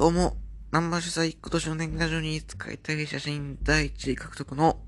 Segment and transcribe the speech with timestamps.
[0.00, 0.38] どうも、
[0.70, 4.80] ナンバー主催今年の年賀状に使いたい写真第1位獲得の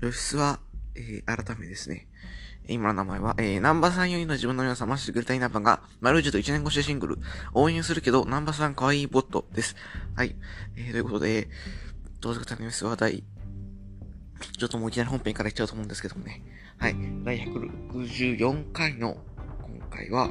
[0.00, 0.58] 吉須は、
[0.96, 2.08] えー、改めですね。
[2.66, 7.18] 今の名前は、えー、ナンバーさん4人の自分の皆さましてくれたいナンバーが、マルージュと1年越しシングル、
[7.52, 9.76] 応援するけど、ナンバーさん可愛いボットです。
[10.16, 10.34] はい。
[10.74, 11.48] えー、ということで、
[12.20, 13.22] どうぞ方の様子は第、
[14.58, 16.42] ちょっともういきなり本編からいっちゃうと思うんですけどもね。
[16.78, 16.96] はい。
[17.22, 19.16] 第164回の
[19.62, 20.28] 今回は、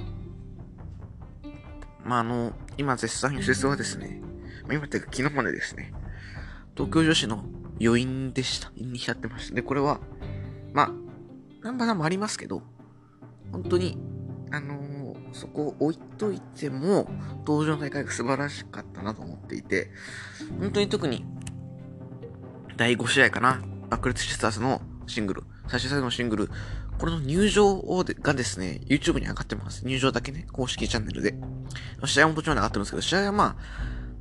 [2.03, 4.21] まあ、あの、今絶賛吉須はですね、
[4.67, 5.93] ま、今っていうか昨日までですね、
[6.75, 7.45] 東京女子の
[7.81, 8.71] 余韻でした。
[8.75, 9.55] に浸ってました。
[9.55, 9.99] で、これは、
[10.73, 10.91] まあ、
[11.63, 12.61] ナンバーさんもありますけど、
[13.51, 13.97] 本当に、
[14.51, 17.09] あのー、そこを置いといても、
[17.45, 19.91] 登場の大会が素晴らしかったなと思っていて、
[20.59, 21.25] 本当に特に、
[22.77, 26.49] 第5試合かな、爆裂シスターズのシングル、最終最後のシングル、
[27.03, 29.85] これの入場をがですね、YouTube に上がってます。
[29.85, 31.35] 入場だけね、公式チャンネルで。
[32.05, 33.57] 試合も途中まで上がってるんですけど、試合はま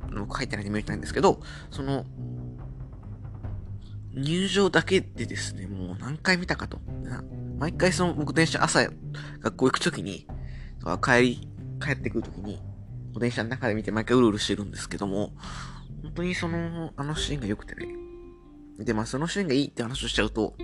[0.09, 1.39] あ、僕入ってないんで見れてないんですけど、
[1.71, 2.05] その、
[4.13, 6.81] 入場だけでですね、もう何回見たかと。
[7.57, 8.85] 毎回その僕電車朝
[9.39, 10.27] 学校行くときに、
[11.01, 11.49] 帰り、
[11.81, 12.61] 帰ってくるときに、
[13.17, 15.31] 電車の中で見て毎回うるうるしてるんですけども、
[16.01, 17.87] 本当にその、あのシーンが良くてね。
[18.79, 20.57] で、まあそのシーンがいいって話をしちゃうと、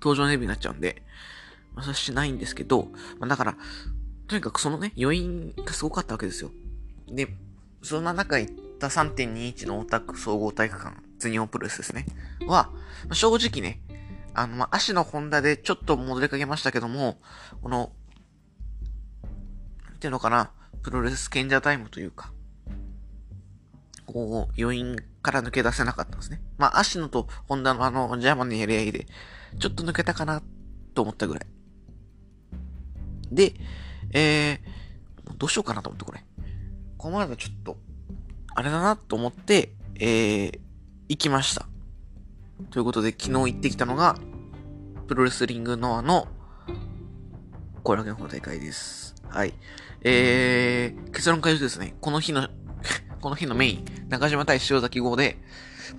[0.00, 1.02] 登場レビになっちゃうんで、
[1.74, 3.56] まあそれしないんですけど、まあだから、
[4.26, 6.50] とにかくそのね、余韻がすごかったわけですよ。
[7.08, 7.28] で、
[7.82, 12.06] そんな中行った3.21のオタク総合体育館、全日本プロレスですね。
[12.46, 12.70] は
[13.08, 13.80] ま、正直ね、
[14.34, 17.20] あの、ま足のホンダでちょっと戻りかけましたけども、
[17.62, 17.92] この、
[19.94, 20.50] っていうのかな、
[20.82, 22.32] プロレス賢者タイムというか、
[24.06, 26.40] こう、余韻から抜け出せなかったんですね。
[26.58, 29.06] まあ、足野とホンダのあの、ジャーマンのやり合いで、
[29.58, 30.42] ちょっと抜けたかな、
[30.94, 31.46] と思ったぐらい。
[33.30, 33.54] で、
[34.12, 36.24] えー、どうしようかなと思って、これ。
[36.96, 37.76] このまでちょっと、
[38.54, 40.60] あれだなと思って、えー、
[41.08, 41.66] 行きました。
[42.70, 44.16] ということで、昨日行ってきたのが、
[45.06, 46.28] プロレスリングノアの、
[47.82, 49.14] 後楽園の大会です。
[49.28, 49.54] はい。
[50.02, 52.48] えー、結論から言うとですね、この日の
[53.20, 55.38] この日のメイン、中島対塩崎号で、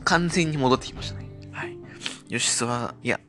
[0.04, 1.30] 完全に戻ってきましたね。
[1.52, 1.78] はい。
[2.28, 3.20] 吉須は、いや、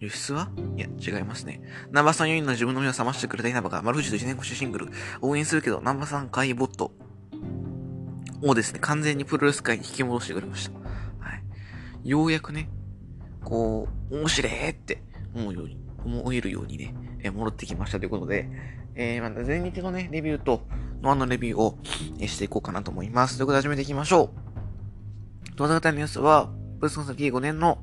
[0.00, 0.50] 輸出は？
[0.76, 1.62] いや、違いますね。
[1.90, 4.88] ナンバーさん4人の自分の目を覚ましてくれた稲葉が、丸藤と1年越しシングル、
[5.20, 6.92] 応援するけど、ナンバーさん会ボット
[8.42, 10.78] をですね、完全にプロレス界に引き戻してくれました。
[11.20, 11.34] は
[12.02, 12.08] い。
[12.08, 12.68] ようやくね、
[13.42, 15.02] こう、面白いって
[15.34, 18.48] 思うように、思えるようにね、え戻ってきましたということで、
[18.94, 20.62] えー、また前日のね、レビューと、
[21.02, 21.78] ノアのレビューを、
[22.20, 23.36] えしていこうかなと思います。
[23.36, 24.30] ということで始めていきましょ
[25.52, 25.56] う。
[25.56, 27.82] 動画型のニュースは、プロレスの先5年の、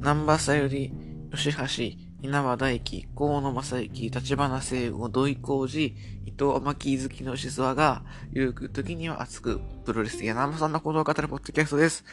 [0.00, 0.92] ナンバーさより、
[1.36, 5.86] 吉橋、稲葉大輝、河野正幸、立花聖吾、土井浩二、
[6.26, 8.02] 伊藤天木好きのしすわが、
[8.32, 12.04] ゆるく時には熱く、プロレスや生そんなことを語るポッドキャストです。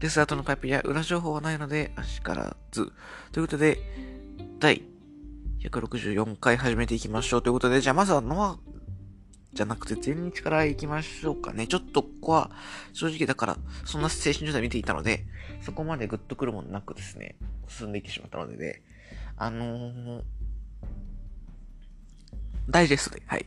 [0.00, 2.92] レスラーとのパイプや裏情報はないので、あしからず。
[3.32, 3.78] ということで、
[4.58, 4.82] 第
[5.60, 7.42] 164回始めていきましょう。
[7.42, 8.58] ということで、じゃあまずはノア
[9.54, 11.66] じゃなくて全日から行きましょうかね。
[11.66, 12.50] ちょっとここは
[12.92, 15.24] 正直だからそんな精神状態見ていたので、
[15.62, 17.36] そこまでグッとくるものなくですね、
[17.68, 18.82] 進んでいってしまったのでね、
[19.36, 20.22] あのー、
[22.68, 23.46] ダイジェストで、はい。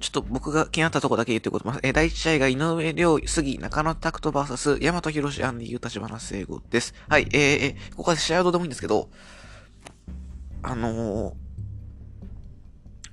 [0.00, 1.86] ちょっと僕が気になったとこだけ言っておこと思います。
[1.86, 6.94] え第1試合が井上亮、杉、中野拓人 VS、大和博士、アンディ、ユ立花聖吾です。
[7.08, 7.40] はい、えー、
[7.74, 9.10] えー、ここは試合はどうでもいいんですけど、
[10.62, 11.34] あのー、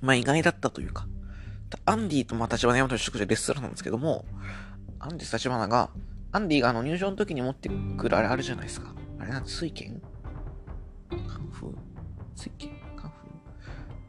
[0.00, 1.06] まあ、意外だったというか、
[1.84, 4.24] アンディとまあ立花山と一緒でレスラーなんですけども、
[4.98, 5.90] アンディ立花が、
[6.32, 8.94] アンディがあの入場の時に持ってくるあれあるじゃないですか。
[9.18, 10.02] あれなんて水剣？
[11.10, 11.74] カンフー？
[12.34, 12.70] 水剣？
[12.96, 13.16] カンフ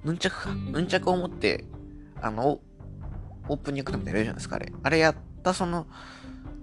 [0.03, 0.07] ー？
[0.07, 0.53] ヌンチャクか？
[0.53, 1.65] ヌンチャクを持って、
[2.21, 2.59] あの、
[3.47, 4.71] オープニングみたいなやるじゃないですか、あれ。
[4.83, 5.87] あれやったその、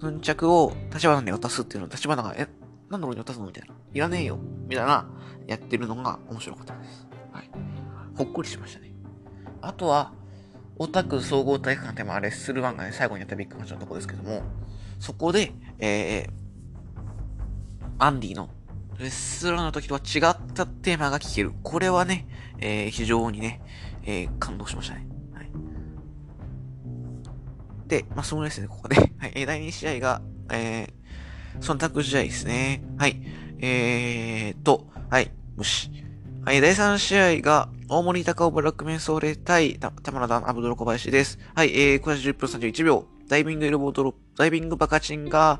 [0.01, 2.47] ヌンチャクを立花に渡すっていうのを立花が、え、
[2.89, 3.73] なんで俺に渡すのみたいな。
[3.93, 4.37] いらねえよ。
[4.67, 5.09] みたいな、
[5.47, 7.07] やってるのが面白かったです。
[7.31, 7.49] はい。
[8.15, 8.93] ほっこりしましたね。
[9.61, 10.13] あとは、
[10.79, 14.43] オタク総合体育館ってあレッスル1がね、最後にやったビッグマッチのとこですけども、
[14.99, 16.29] そこで、えー、
[17.99, 18.49] アンディの
[18.99, 21.51] レッスルの時とは違ったテーマが聞ける。
[21.63, 22.27] これはね、
[22.59, 23.61] えー、非常にね、
[24.05, 25.07] えー、感動しましたね。
[25.33, 25.49] はい。
[27.87, 28.95] で、まあ、そうですね、ここで。
[29.17, 30.21] はい、第2試合が、
[30.51, 32.83] えー、忖度試合ですね。
[32.97, 33.21] はい。
[33.59, 36.06] えーと、はい、無視。
[36.47, 41.39] はい、第3試合が、大森高尾ブラックメンソーレ対田村ダンアブドロ小林です。
[41.53, 43.05] はい、えー、これ10分31秒。
[43.27, 45.59] ダイビングエルボードロップ、ダイビングバカチンが、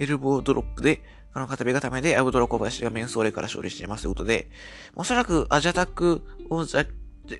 [0.00, 1.00] エルボードロップで、
[1.32, 4.50] あの、片手固めで、アブドロ小林がメンソーレから勝利していますということで、
[4.96, 6.66] おそらくアジアタックを、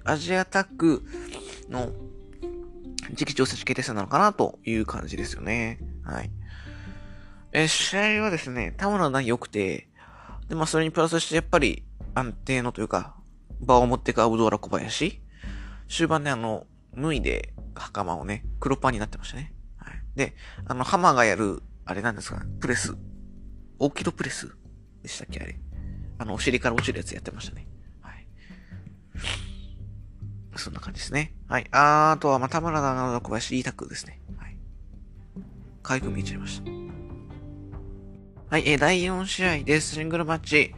[0.05, 1.03] アジアタック
[1.69, 1.91] の、
[3.15, 5.81] 時期調整決定戦なのかなという感じですよね。
[6.05, 6.31] はい。
[7.51, 9.89] え試合はですね、田村が良くて、
[10.49, 11.83] で、まあ、それにプラスして、やっぱり
[12.15, 13.17] 安定のというか、
[13.61, 15.21] 場を持ってくアブドーラ小林。
[15.89, 16.67] 終盤ね、あの、
[16.97, 19.53] 脱いで袴をね、黒パンになってましたね。
[19.77, 20.03] はい。
[20.15, 20.35] で、
[20.67, 22.97] あの、ハマがやる、あれなんですか、プレス。
[23.79, 24.55] 大キロプレス
[25.03, 25.59] でしたっけあれ。
[26.19, 27.67] あの、お尻から落ちるやつやってましたね。
[28.03, 28.27] はい。
[30.57, 31.35] そんな感じですね。
[31.49, 31.67] はい。
[31.73, 34.21] あーとは、まあ、田村長野小林、イータクですね。
[34.39, 34.57] はい。
[35.83, 36.71] 可愛く見えちゃいました。
[38.51, 39.95] はい、えー、第4試合です。
[39.95, 40.75] シングルマッチ。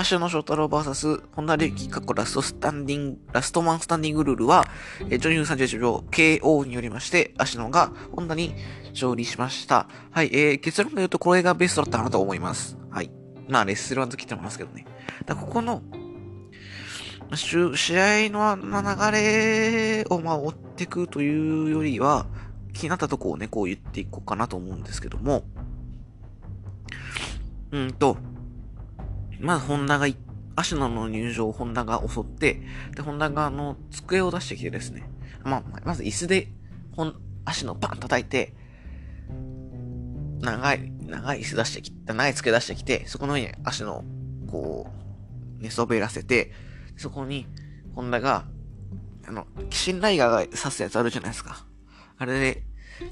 [0.00, 4.64] 足野翔太郎 VS 本田隆起過去ラストスタンディング、ラストマンスタンディングルールは、
[5.10, 8.54] えー、ジョニー31秒 KO によりまして、足野が本田に
[8.92, 9.88] 勝利しました。
[10.10, 12.78] はい、えー、結論で言うとこれがベストだったかなと思います。
[12.88, 13.10] はい。
[13.46, 14.86] まあ、レッスルワンと来てますけどね。
[15.26, 15.82] だここの、
[17.34, 22.26] 試合の流れをまあ追っていくというよりは、
[22.72, 25.42] 気になったとこをね、こう言っていこうかなと思うんですけども、
[27.72, 28.16] うんと、
[29.40, 30.06] まずホンダが、
[30.56, 32.62] アシュナの入場をホンダが襲って、
[32.94, 35.08] で、ホンダがあの、机を出してきてですね、
[35.42, 36.48] まあ、まず椅子で、
[36.92, 37.14] ほん、
[37.44, 38.54] 足のパン叩いて、
[40.40, 44.04] 長い、長い椅子出してきて、長い机出してきて、そこの上に足の、
[44.46, 44.90] こ
[45.58, 46.52] う、寝そべらせて、
[46.96, 47.46] そこに、
[47.94, 48.44] ホンダが、
[49.26, 51.64] あの、キシンライガーが刺すやつあるじゃないですか。
[52.18, 52.62] あれで、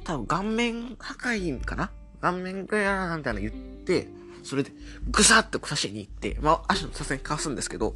[0.05, 1.91] 多分顔面破壊かな？
[2.21, 4.09] 顔面がやらなんての言って、
[4.49, 4.73] それで、
[5.11, 7.95] ぐさっと刺しに行って、まあ、足のさすがにかわすんですけど、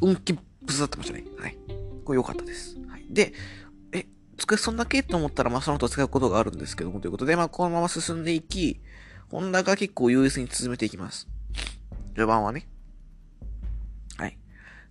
[0.00, 0.40] 運気ぶ
[0.72, 1.24] さってましたね。
[1.38, 1.56] はい。
[2.04, 2.76] これ良かったです。
[2.88, 3.04] はい。
[3.10, 3.34] で、
[3.92, 4.06] え、
[4.38, 8.80] 机そんだけと思ったら、まあ、その後使うことがあるんですけども、ということで、まあ、このまま進んでいき、
[9.28, 11.28] ホンダが結構優越に進めていきます。
[12.14, 12.66] 序盤はね。
[14.16, 14.38] はい。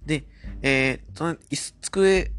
[0.05, 0.25] で、
[0.61, 1.37] えー、その、
[1.81, 2.31] 机、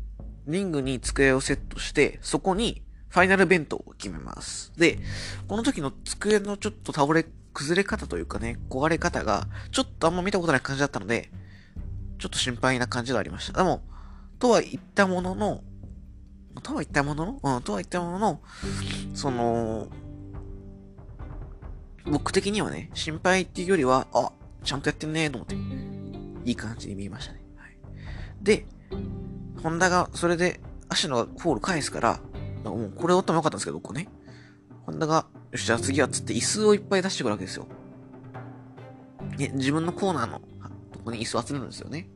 [0.46, 4.73] リングに机をセットして、そこに、ファイナルベントを決めます。
[4.76, 5.00] で、
[5.49, 11.31] この時の机のちょっと倒れ崩れ方というかね、壊れ方が、ちょっとあんま見たことない感じだったので、
[12.19, 13.58] ちょっと心配な感じがありました。
[13.58, 13.82] でも、
[14.38, 15.62] とは言ったものの、
[16.62, 18.41] とは言ったものの、うん、とは言ったものの、
[19.14, 19.88] その、
[22.06, 24.32] 僕的にはね、心配っていうよりは、あ、
[24.64, 27.41] ちゃんとやってんねーと思って、いい感じに見えましたね。
[27.56, 27.76] はい、
[28.43, 28.67] で、
[29.62, 32.20] ホンダがそれで足のフォール返すから、
[32.64, 34.08] もうこれ折ってもよかったんですけど、ここね。
[34.87, 37.67] ホンダが、よし、じゃあ次はつって椅子をいっぱい出してくるわけですよ。
[39.37, 40.41] ね、自分のコーナーの
[40.93, 42.08] とこに椅子を集めるんですよね。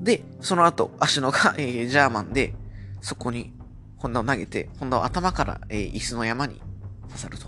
[0.00, 2.54] で、その後、足野が、えー、ジャーマンで、
[3.00, 3.52] そこに、
[3.96, 6.62] ホンダを投げて、ホンダを頭から、えー、椅子の山に
[7.08, 7.46] 刺さると。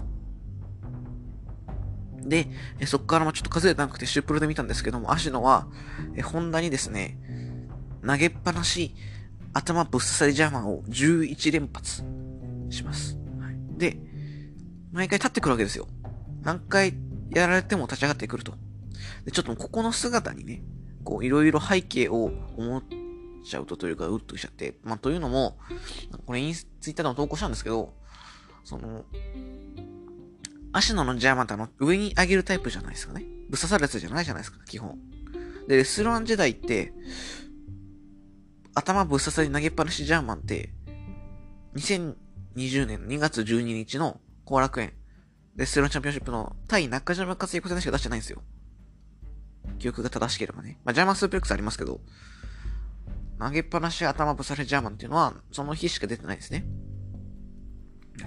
[2.22, 2.48] で、
[2.80, 5.68] えー、そこからもちょっと数えてなくてシュープルで見たんですけども、足野は、
[6.16, 7.16] えー、ホンダにですね、
[8.04, 8.94] 投げっぱなし、
[9.54, 12.02] 頭ぶっ刺さりジャーマンを11連発
[12.70, 13.16] します。
[13.76, 13.96] で、
[14.92, 15.88] 毎回立ってくるわけですよ。
[16.42, 16.94] 何回
[17.30, 18.54] やられても立ち上がってくると。
[19.24, 20.62] で、ちょっとここの姿にね、
[21.04, 22.82] こう、いろいろ背景を思っ
[23.44, 24.76] ちゃうとというか、うっとしちゃって。
[24.82, 25.58] まあ、というのも、
[26.26, 27.94] これインス、ツイッターでも投稿したんですけど、
[28.64, 29.04] その、
[30.72, 33.24] 足野のジャーマンってあの、上に上げるタイプじゃないですかね。
[33.48, 34.98] ぶっ刺さるやつじゃないじゃないですか、基本。
[35.66, 36.92] で、レスロン時代って、
[38.74, 40.72] 頭ぶっ刺さり投げっぱなしジャーマンって、
[41.76, 44.92] 2020年2月12日の後楽園
[45.56, 48.42] レスランチャンピオンシップの対中島勝彦戦しか出してないんですよ。
[49.78, 50.78] 記憶が正しければね。
[50.84, 52.00] まあ、ジャーマンスープレックスありますけど、
[53.40, 56.64] 投げっぱなし頭ぶされジャーマンっていうのは、その日しか出てないですね。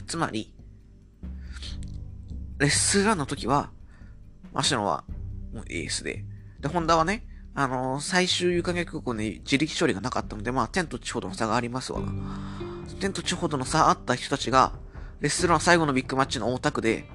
[0.07, 0.53] つまり、
[2.59, 3.71] レッスンラーの時は、
[4.53, 5.05] マシノは、
[5.53, 6.25] もうエースで。
[6.59, 12.01] で、ホンダはね、あのー、最終有観客空港に自力処理がなかったので、まあ、天と地ほどの差がありますわ。
[12.99, 14.73] 天と地ほどの差あった人たちが、
[15.21, 17.05] レッスラー最後のビッグマッチの大田区で、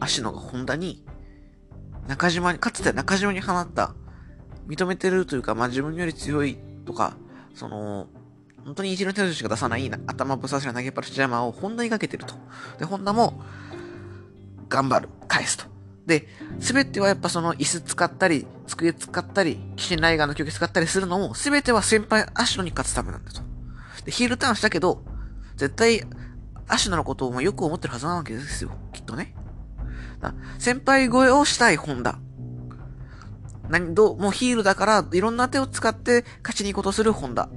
[0.00, 1.04] 足野がホンダに、
[2.08, 3.94] 中島に、かつて中島に放った、
[4.66, 6.56] 認めてるというか、まあ自分より強い
[6.86, 7.18] とか、
[7.54, 8.08] その、
[8.64, 12.34] 本当に一の手しか出さない頭ぶさしの投げっぱなしジャマーをホンダにかけてると。
[12.78, 13.42] で、ホンダも、
[14.70, 15.66] 頑張る、返すと。
[16.06, 16.26] で、
[16.58, 23.42] すべてはやっぱその椅子使ったり、机使ったり、キシンライガーの曲使ったりするのも、すべては先輩アシュノに勝つためなんだと。
[24.06, 25.04] で、ヒールターンしたけど、
[25.56, 26.02] 絶対、
[26.68, 28.70] アシュノのことをよく思ってるはずなわけですよ。
[28.92, 29.34] きっとね。
[30.58, 32.18] 先輩越えをしたいホンダ。
[33.68, 37.48] 何、どう、もうヒールだから、いろんな手を使って勝ちに行こうとするホンダ。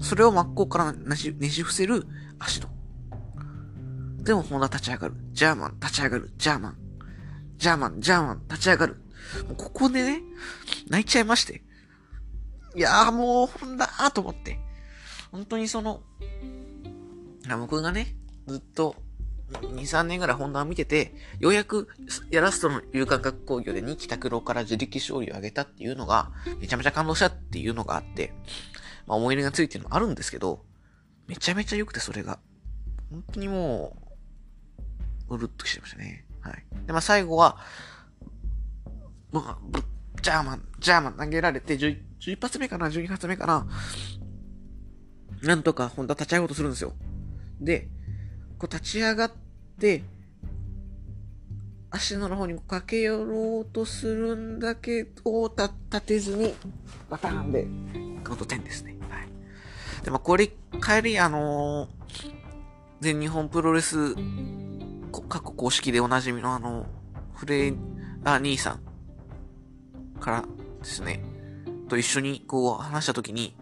[0.00, 2.06] それを真っ向からねじ、ねじ伏せる
[2.38, 2.68] アシノ。
[4.22, 5.14] でもホンダ立ち上がる。
[5.32, 6.30] ジャーマン立ち上がる。
[6.36, 6.76] ジャーマン。
[7.58, 8.96] ジャーマン、ジャーマン、立ち上がる。
[9.48, 10.22] もうここでね、
[10.88, 11.62] 泣いちゃいまして。
[12.76, 14.58] いやーもう、ほんだーと思って。
[15.30, 16.02] 本当にその、
[17.58, 18.96] 僕がね、ずっと
[19.52, 21.88] 2、3年ぐらいホンダを見てて、ようやく、
[22.30, 28.32] やラストの有感覚工業で2期拓郎から自力勝利を上げたっていうのが、めちゃめちゃ感動したっていうのがあって、
[29.06, 30.64] まあ思い入れがついてるのあるんですけど、
[31.26, 32.38] めちゃめちゃ良くてそれが。
[33.10, 33.96] 本当にも
[35.28, 36.26] う、うるっときちゃいましたね。
[36.40, 36.64] はい。
[36.86, 37.58] で、まあ最後は、
[39.30, 39.78] まあ、
[40.22, 43.66] ジャーマン、ジャーマン投げられて、11, 11発目かな ?12 発目かな
[45.42, 46.94] なんとか、ホンダ立ち上がろうとするんですよ。
[47.60, 47.88] で、
[48.58, 49.32] こう立ち上がっ
[49.78, 50.02] て、
[51.90, 56.54] 足の方に駆け寄ろうとするんだけど、立てずに、
[57.08, 57.66] バターンで、
[58.24, 58.96] カウント10ですね。
[59.08, 60.04] はい。
[60.04, 61.88] で、もこれ、帰り、あのー、
[63.00, 64.14] 全日本プロレス、
[65.28, 66.86] 過去公式でおなじみのあの、
[67.34, 67.74] フレイ、
[68.24, 70.44] あ、兄さんから
[70.80, 71.22] ですね、
[71.88, 73.54] と一緒にこう話したときに、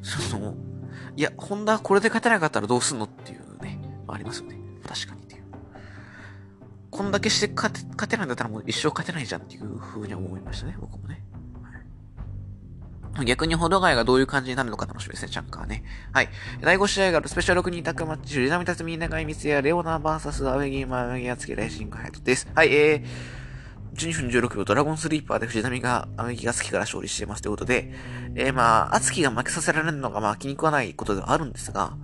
[0.00, 0.54] その、
[1.18, 4.56] いや、ホンダこれで勝てなかったらどうすんのっていうね、ありますよね。
[4.86, 5.42] 確かにっていう。
[6.92, 11.24] こんだけして勝て勝てないんだったらもう一生勝てないじゃんっていう風に思いましたね、僕もね。
[13.24, 15.82] 逆にほどがいがどういう感じになるのか楽しみですね、チャンカーね。
[16.12, 16.28] はい。
[16.60, 22.46] 第5試合があるスペシャル6人タッグマッチ、藤波辰巳、長井光也、レオナー VS アウェギーマー、アウェギアツキレーシングハイトです。
[22.54, 23.37] はい、えー、
[23.94, 27.92] 12分16秒、ドラゴンスリーパーで藤波が、アウェギーアツキから勝利していますということで、
[28.34, 31.96] えー、まあ、アツキが負けさせられるのが、まあ、気に食わないことではあるんですが、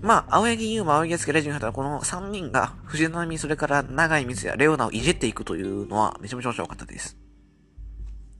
[0.00, 7.16] まあ、青柳優馬、青柳康介、レジンハタこの3人が、藤波、それから長井光也、レオナをいじっていくというのは、めちゃめちゃ面白かったです。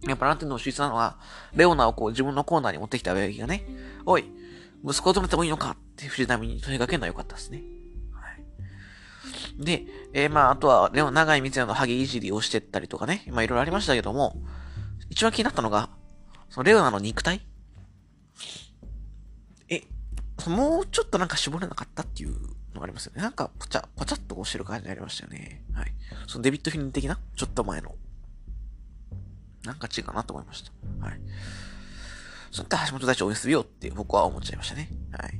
[0.06, 1.18] やっぱなんていうの秀逸なのは、
[1.54, 3.64] レオナをこう自分のコーナーに持ってきた青柳がね、
[4.06, 4.24] おい、
[4.84, 7.62] 息子を止めてもいいのかって藤波に問いかけるのは良かったですね。
[9.58, 14.40] で、えー、まあ、あとは、レオ、長井光也のハゲいじりをしてったりとかね、まあいろいろありましたけども、
[15.10, 15.90] 一番気になったのが、
[16.48, 17.40] そのレオナの肉体？
[19.68, 19.82] え、
[20.46, 22.32] もうちょっとなんか絞れなかったっていう
[22.72, 23.22] のがありますよね。
[23.22, 25.64] なんか、ぽちゃ、ぽちゃっとこうしてる感じになりましたよね。
[25.74, 25.92] はい。
[26.26, 27.96] そのデビットフィン的な、ちょっと前の
[29.64, 30.70] なんか違うなと思いました。
[31.04, 31.20] はい。
[32.52, 34.88] そういった橋本大地を応援するよって僕は思っちゃいましたね。
[35.12, 35.37] はい。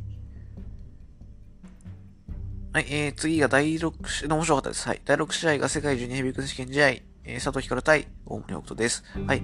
[2.71, 4.87] はい、えー、次が第6試合、面白かったです。
[4.87, 5.01] はい。
[5.03, 9.05] 第6試合が世界ジュニアヘビーク選手権試合、えー、佐藤光対大森北斗です。
[9.27, 9.43] はい。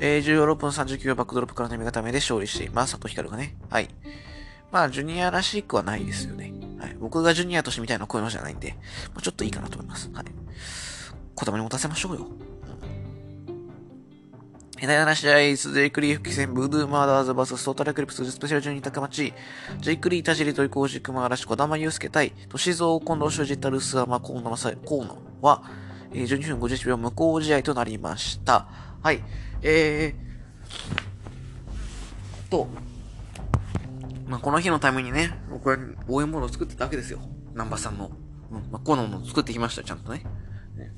[0.00, 2.92] えー、16分39秒バックドロップからの目固めで勝利しています。
[2.92, 3.54] 佐藤光がね。
[3.68, 3.90] はい。
[4.72, 6.54] まあ、ジュニアらしくはないですよね。
[6.80, 6.96] はい。
[6.98, 8.76] 僕がジュニアとしてみたいなこういうのじゃないんで、
[9.12, 10.10] まあ、ちょっといいかなと思います。
[10.14, 10.24] はい。
[11.34, 12.26] 子供に持たせましょうよ。
[14.86, 19.32] 第7試合、ジェイクリー復帰戦、ブードゥーマーダーズバストータルクリプススペシャル12択待ち、
[19.80, 25.62] ジェイクリー田尻とイコージ熊嵐小玉祐介対、歳三近藤修二タルスアマ河野河野は、
[26.12, 28.66] えー、12分51秒無効試合となりました。
[29.02, 29.22] はい。
[29.62, 32.68] えー、と、
[34.26, 37.20] まあ、この日のためにね、僕は応援モードを作ってたわけですよ。
[37.52, 38.10] 南波さんの。
[38.50, 40.24] うん、まあ、河野も作ってきました、ちゃんとね。
[40.76, 40.92] ね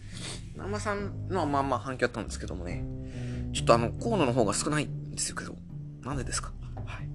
[0.55, 2.85] 南波さんのはまあまあ反響あったんですけどもね。
[3.53, 5.57] ちょっとあの、河野の方が少ないんですよけど。
[6.03, 6.53] なんでですか？
[6.85, 7.09] はい。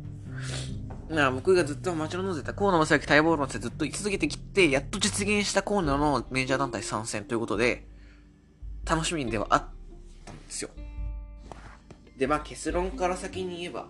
[1.09, 7.87] だから僕がずっと待ち望んでた河野正幸待望論ってずっと居続けてきて、やっと実現した河野のメジャー団体参戦ということで、
[8.85, 9.65] 楽しみではあっ
[10.25, 10.69] たんですよ。
[12.17, 13.87] で、まあ結論から先に言えば、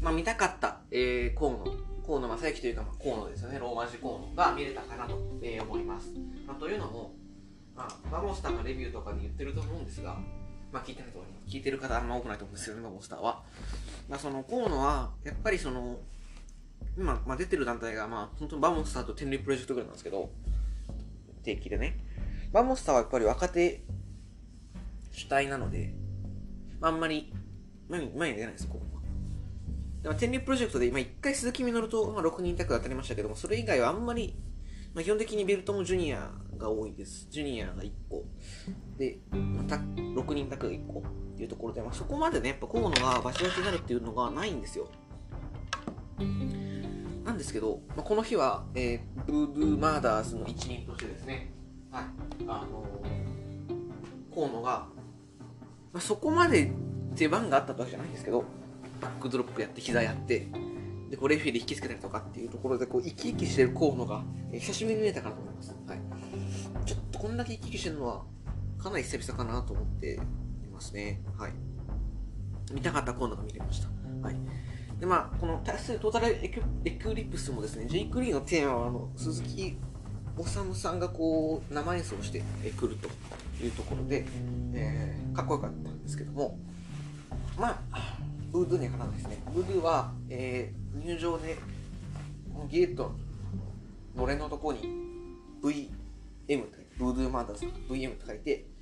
[0.00, 1.64] まあ見たかった、えー、河野、
[2.06, 6.12] 河野正幸というか、まあ、河野ですよね、ローマ字河野が見れたかなと、えー、思います。
[6.46, 7.14] まあ、というのも、
[7.74, 10.18] まあ、バモスターのレビューとかで言ってると思うんですが、
[10.74, 13.44] まあ聞いてると聞いてる方あんま多くないと思うんですよね、モンスターは。
[14.08, 16.00] まあその、河野は、やっぱりその、
[16.98, 20.30] 今、まあ、出てる団体が、まあ、本当にバモンスターと天竜プロジェクトぐらいなんですけど、
[21.44, 21.96] 定期でね。
[22.52, 23.82] バモンスターはやっぱり若手
[25.12, 25.94] 主体なので、
[26.80, 27.32] まあ、あんまり
[27.88, 29.02] 前に前に出ないです、ここは。
[30.02, 34.34] でも天竜プロジェクトで今1回鈴木みのると、まあ、6人タッグ当たりましたけども、それ以外はあんまり、
[34.92, 37.28] まあ、基本的にベルトもジュニアが多いです。
[37.30, 37.90] ジュニアが1。
[38.98, 44.88] で、また6人だけが1個っていうところで、まあ、そこまでね、やっぱ河野がバチバチになるっていうのがないんですよ。
[47.24, 51.50] なんですけど、まあ、この日は、えー、ブードゥーマーダーズの一員としてですね、
[51.90, 52.04] はい、
[52.46, 54.86] あのー、河野が、
[55.92, 56.70] まあ、そこまで
[57.14, 58.44] 出番があったわけじゃないんですけど、
[59.00, 60.46] バックドロップやって膝やって、
[61.10, 64.22] で、こうレフェリー引きつけたりとかっていうところで、こう、生き生きしてる河野が、
[64.52, 65.76] えー、久しぶりに見れたかなと思います。
[65.86, 65.98] はい。
[66.84, 68.22] ちょっとこんだけ生き生きしてるのは、
[68.84, 70.18] かなり久々かなと思ってい
[70.70, 71.22] ますね。
[71.38, 71.52] はい。
[72.70, 73.88] 見たかったコーナーが見れました。
[74.20, 74.36] はい。
[75.00, 79.78] で、まあ、この対するトータルエクエクリプスもですね、ジェイク・リーのテーマは、あの、鈴木
[80.36, 82.42] 治さんがこう、生演奏して
[82.76, 83.08] くると
[83.64, 84.26] いうところで、
[84.74, 86.58] えー、かっこよかったんですけども、
[87.58, 88.18] まあ、
[88.52, 89.38] ブードゥーにはかなわないですね。
[89.54, 91.56] ブードゥーは、えー、入場で、
[92.52, 93.12] このゲート
[94.14, 94.80] のれんのとこに
[95.62, 98.73] VM って、ブードゥーマーダーズ VM って書いて、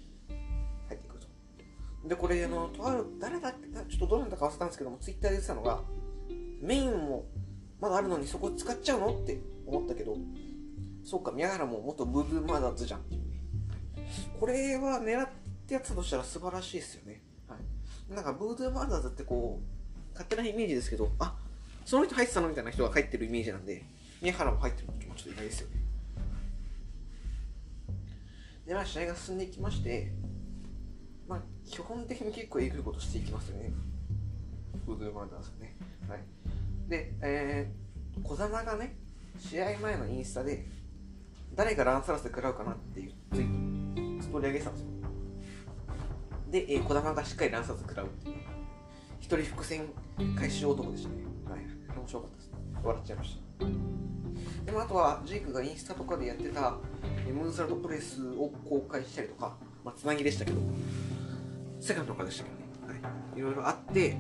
[2.05, 5.81] で、これ、あの、とある、誰だっけちょっとどなんだか忘れたんですけども、ツイッターで言ってたのが、
[6.61, 7.27] メインも
[7.81, 10.17] まだあるのにそこ使っちゃうのって思ったけど、
[11.05, 13.41] そうか、宮原も元ブードゥーマーダーズじゃんっていうね。
[14.39, 15.29] これは狙っ
[15.67, 17.23] てやつとしたら素晴らしいですよね。
[17.49, 18.15] はい。
[18.15, 21.37] なんか、ブードゥーマーダーズってこう、勝手なイメージですけど、あ
[21.85, 23.85] その人入ってたのみたいな人が入ってるイメージなんで、
[24.21, 25.83] 宮原も入ってるのもちょっと意外ですよね。
[28.67, 30.13] で、まあ、試合が進んでいきまして、
[31.73, 33.73] 基本的に結構えぐいことしていきますよね。
[34.85, 35.75] ブードゥーマーダーズね。
[36.07, 36.21] はい。
[36.87, 38.95] で、えー、小玉がね、
[39.39, 40.67] 試合前のインスタで、
[41.55, 44.89] 誰がランサラスで食らうかなっていうツイート、ストーリー上げてたんですよ。
[46.51, 48.47] で、えー、小玉がしっかりランサラス食らうっていう、ね、
[49.19, 49.87] 一人伏線
[50.39, 51.15] 回収男でしたね。
[51.49, 51.61] はい。
[51.97, 52.59] 面白かったですね。
[52.85, 54.67] 笑っちゃいました。
[54.67, 56.77] でもあとは、ジェイクがインスタとかでやってた、
[57.33, 60.61] ムーンサルトプレスを公開したりとか、まあ、つなぎでしたけど、
[61.83, 62.57] セカンドとかでしたけど
[62.95, 63.01] ね。
[63.03, 63.41] はい。
[63.41, 64.17] いろいろあって、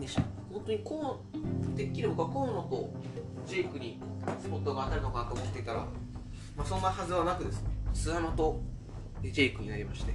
[0.00, 0.18] でし。
[0.52, 2.92] 本当にこう、てっきり僕は河野と
[3.46, 4.00] ジェイクに
[4.42, 5.86] スポットが当たるのかなと思っていたら、
[6.56, 8.60] まあ、そんなはずはなくですね、スアマと
[9.22, 10.12] ジェイクになりまして、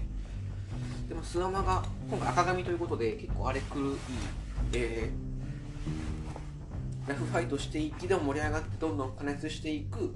[1.07, 3.81] でもスアマが今回赤髪ということで結構荒れ狂い、
[4.74, 10.13] えー、ラフファイトしていきでも盛り上がってどんどん加熱していく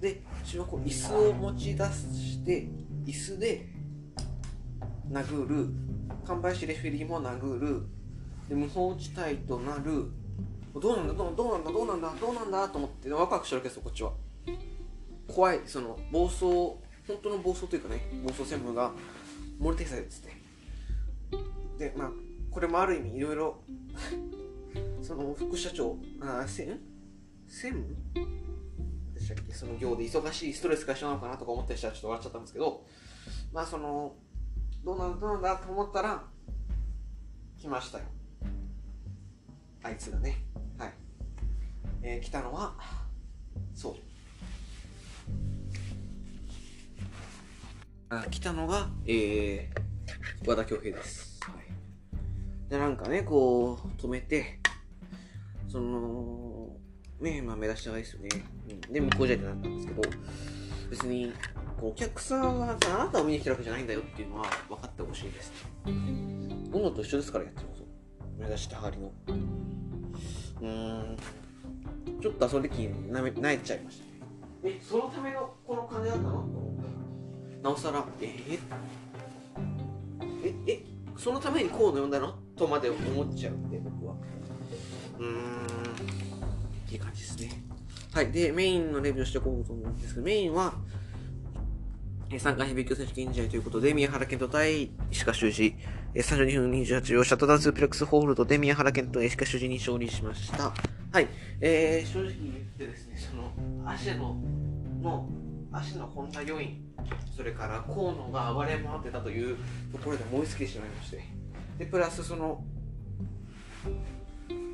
[0.00, 2.68] で自分はこう椅子を持ち出して
[3.06, 3.77] 椅子で
[5.10, 5.68] 殴る。
[6.26, 7.82] 完売しレフェリーも殴る。
[8.48, 10.06] で無法地帯となる。
[10.80, 11.14] どうなんだ？
[11.14, 11.72] どうなんだ？
[11.72, 12.12] どうなんだ？
[12.20, 12.68] どうなんだ？
[12.68, 14.12] と思ってワクワクしてるわけですよこっちは。
[15.26, 15.60] 怖い。
[15.66, 16.78] その暴走本
[17.22, 18.92] 当の暴走というかね暴走専務が
[19.60, 20.32] 漏れてきたやつで
[21.78, 22.10] でまあ
[22.50, 23.62] これもある意味いろいろ
[25.02, 26.78] その副社長あ専
[27.48, 27.96] 専務？
[29.14, 29.52] でしたっけ？
[29.52, 32.84] その業で忙しいストレスが一緒なのかなとか思ったりしたらちょっと笑っちゃったんですけど。
[33.52, 34.14] まあその
[34.88, 36.22] どうなんだどうなんだと思ったら
[37.60, 38.04] 来ましたよ。
[39.82, 40.42] あいつがね。
[40.78, 40.92] はい。
[42.00, 42.72] えー、来たのは
[43.74, 43.94] そう。
[48.08, 51.38] あ来たのが、えー、和田恭平です。
[51.42, 54.58] はい、で、なんかね、こう、止めて、
[55.70, 56.70] その、
[57.20, 58.28] ね、まあ、目指したがいですよね。
[58.70, 60.02] うん、で、向こうじゃってなったんですけど、
[60.88, 61.34] 別に、
[61.80, 65.52] お客さんはあなたを見に来たわけじゃないんだよっていうのは分かってほしいです。
[66.70, 67.82] ボノと一緒ですからやってます
[68.38, 69.12] 目指したがりの。
[70.60, 71.16] うーん、
[72.20, 74.04] ちょっと遊び気になめ泣いちゃいました。
[74.64, 76.30] え、そのためのこの金だったの？
[76.30, 76.88] と思ったら。
[77.62, 78.58] なおさら、えー、
[80.44, 80.82] え、え、
[81.16, 82.34] そのためにこうの呼んだの？
[82.56, 84.14] とまで思っちゃうんで、僕は。
[85.18, 87.62] うーん、いい感じですね。
[88.12, 88.32] はい。
[88.32, 90.74] で、メインのレビューをしていこうと思うんですけど、メインは、
[92.30, 95.74] 3回ヘビー級選手権試合ということで、宮原健人対石川修司、
[96.14, 100.72] 32分28秒、シャットダンスープレックスホールドで宮原健人、石川修司に勝利しました。
[101.12, 101.28] はい。
[101.60, 103.52] えー、正直言ってですね、その、
[103.88, 104.36] 足の、
[105.00, 105.28] の、
[105.72, 106.88] 足の本田要因、
[107.36, 109.56] それから河野が暴れ回ってたという
[109.92, 111.24] ところで燃え尽きてしまいまして
[111.78, 112.64] でプラスその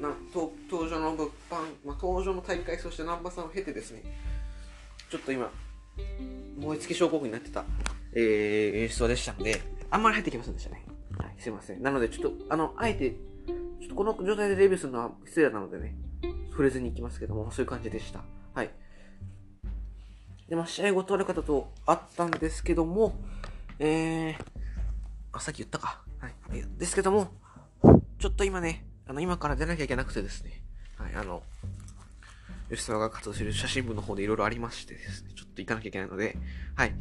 [0.01, 4.03] な登場の物販、まあ、登場の大会そして難波さんを経てですね
[5.11, 5.51] ちょっと今
[6.59, 7.65] 燃え尽き症候群になってた、
[8.13, 10.85] えー、演出でしたのであんまり入ってきませんでしたね。
[11.19, 11.83] はいすいません。
[11.83, 15.95] なのでちょっとあのあえてちょっとこの状態でレビューするのは失礼なのでね
[16.51, 18.23] 触れずに行きますけどもそういう感じでした。
[18.55, 18.71] はい。
[20.49, 23.15] で、まあ、試合後取る方とあったんですけども、
[23.79, 24.37] えー、
[25.33, 26.03] あ、さっき言ったか。
[26.21, 26.33] はい。
[26.79, 27.29] ですけども、
[28.19, 30.63] ちょっと今ね、あの、今から出なきゃいけなくてですね、
[30.97, 31.43] はい、あの、
[32.71, 36.37] 吉沢が活動している写真部の方でいろいろありましてですね、ちょっと行かなきゃいけないので、
[36.75, 36.95] はい。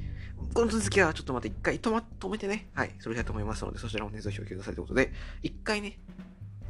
[0.54, 6.00] この続きはちょっとまた一回止ま、止めてね、はい、それだと思いますので、そちらもね、ぜひお聞きくださいということで、一回ね、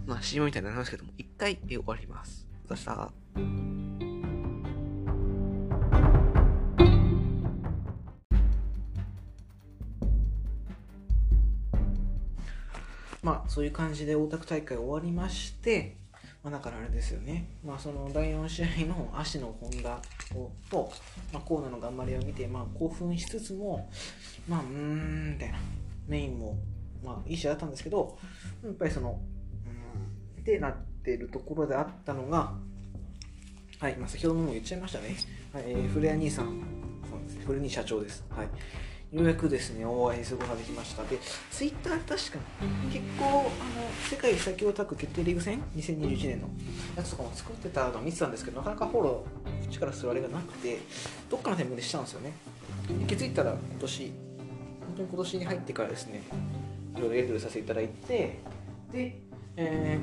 [0.05, 2.47] まあ CM みたいになりますけども、一回、終わります。
[2.67, 3.11] そした。
[13.23, 15.95] まあそういう感じで大田区大会終わりまして、
[16.43, 20.01] まあ、だからあれですよね、まあ、その第4試合の足の本田
[20.69, 20.91] と、
[21.31, 23.89] まあ、河野の頑張りを見て、まあ、興奮しつつも、
[24.47, 25.57] まあ、うーん、みたいな、
[26.05, 26.57] メインも、
[27.03, 28.17] まあ、いい試合だったんですけど、
[28.61, 29.21] やっぱりその、
[30.35, 32.53] うん、ってなってるところであったのが、
[33.79, 35.15] はい、まあ、先ほども言っちゃいましたね。
[35.53, 36.61] はい、えー、古谷兄さん、
[37.09, 38.25] そうですね、古谷社長です。
[38.29, 38.47] はい。
[39.13, 41.03] ようやくですね、お会いすることができました。
[41.03, 41.19] で、
[41.51, 42.39] ツイッター確か
[42.83, 43.49] に結構、あの、
[44.09, 46.49] 世界最強タッグ決定リーグ戦 ?2021 年の
[46.97, 50.79] やつとかも作ってたのを見てたんですけど、なかなかフォロー、力するあれがなくて、
[51.29, 52.33] どっかのタイミングでしたんですよね。
[53.07, 54.13] 気づいたら今年、
[54.87, 56.23] 本当に今年に入ってからですね、
[56.97, 58.39] いろいろやり取りさせていただいて、
[58.91, 59.19] で、
[59.57, 59.99] え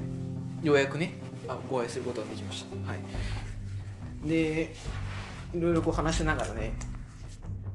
[0.62, 1.14] ー、ようやくね、
[1.49, 2.92] あご挨拶することができました。
[2.92, 4.29] はい。
[4.29, 4.73] で、
[5.53, 6.75] いろいろこう話しながらね、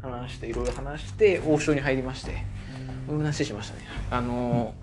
[0.02, 2.44] 話していろいろ話して王将に入りまして
[3.10, 3.82] うなししましたね。
[4.10, 4.74] あの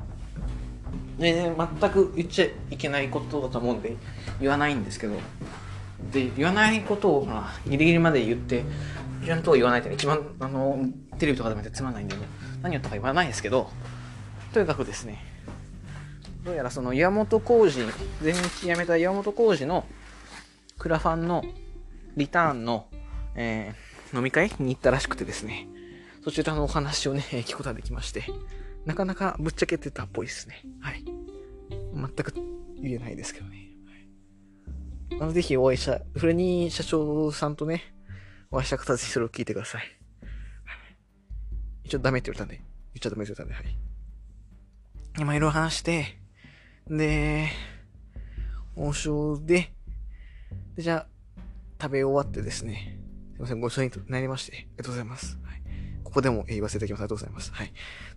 [1.19, 3.97] ね全く言っちゃいけないことだと思うんで
[4.41, 5.15] 言わないんですけど
[6.13, 8.65] で言わないことを、まあ、ギリギリまで言って
[9.25, 10.85] ちゃんと言わないって一番あの
[11.19, 12.17] テレビとかでもつまんないんで
[12.63, 13.71] 何言ったか言わないですけど
[14.53, 15.25] とにかくですね
[16.45, 19.85] どうやらその岩本浩二全日辞めた岩本浩二の
[20.79, 21.45] クラファンの
[22.17, 22.87] リターンの、
[23.37, 23.82] えー
[24.15, 25.69] 飲み会に行ったらしくてですね、
[26.23, 28.25] そちらのお話をね、 聞くことができまして、
[28.85, 30.63] なかなかぶっちゃけてたっぽいですね。
[30.81, 31.05] はい。
[31.95, 32.33] 全く
[32.81, 33.69] 言えないですけどね。
[35.21, 37.95] あの、ぜひお会いした、フレニー社長さんとね、
[38.51, 39.85] お会いした方ぜひそれを聞いてください。
[41.85, 43.79] 一応ダメって言われたんで、言っちゃダメって言われたんで、はい。
[45.19, 46.19] 今いろいろ話して、
[46.89, 47.49] で、
[48.77, 49.73] 王将で、
[50.77, 51.43] で、じゃあ、
[51.81, 52.99] 食べ終わってですね、
[53.43, 55.39] ません、ご一緒になりまして、ありがとうございます。
[55.43, 55.63] はい、
[56.05, 57.01] ここでも言わせていただきます。
[57.01, 57.53] ありがとうございます。
[57.53, 57.73] はい。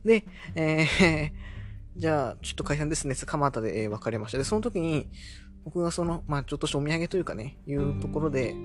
[0.06, 1.32] で、えー、
[1.98, 3.16] じゃあ、ちょっと解散ですね。
[3.16, 4.38] 蒲田で、え、別れました。
[4.38, 5.10] で、その時に、
[5.64, 8.56] 僕がその、まあちょっとしたお土産というかね、いうところで、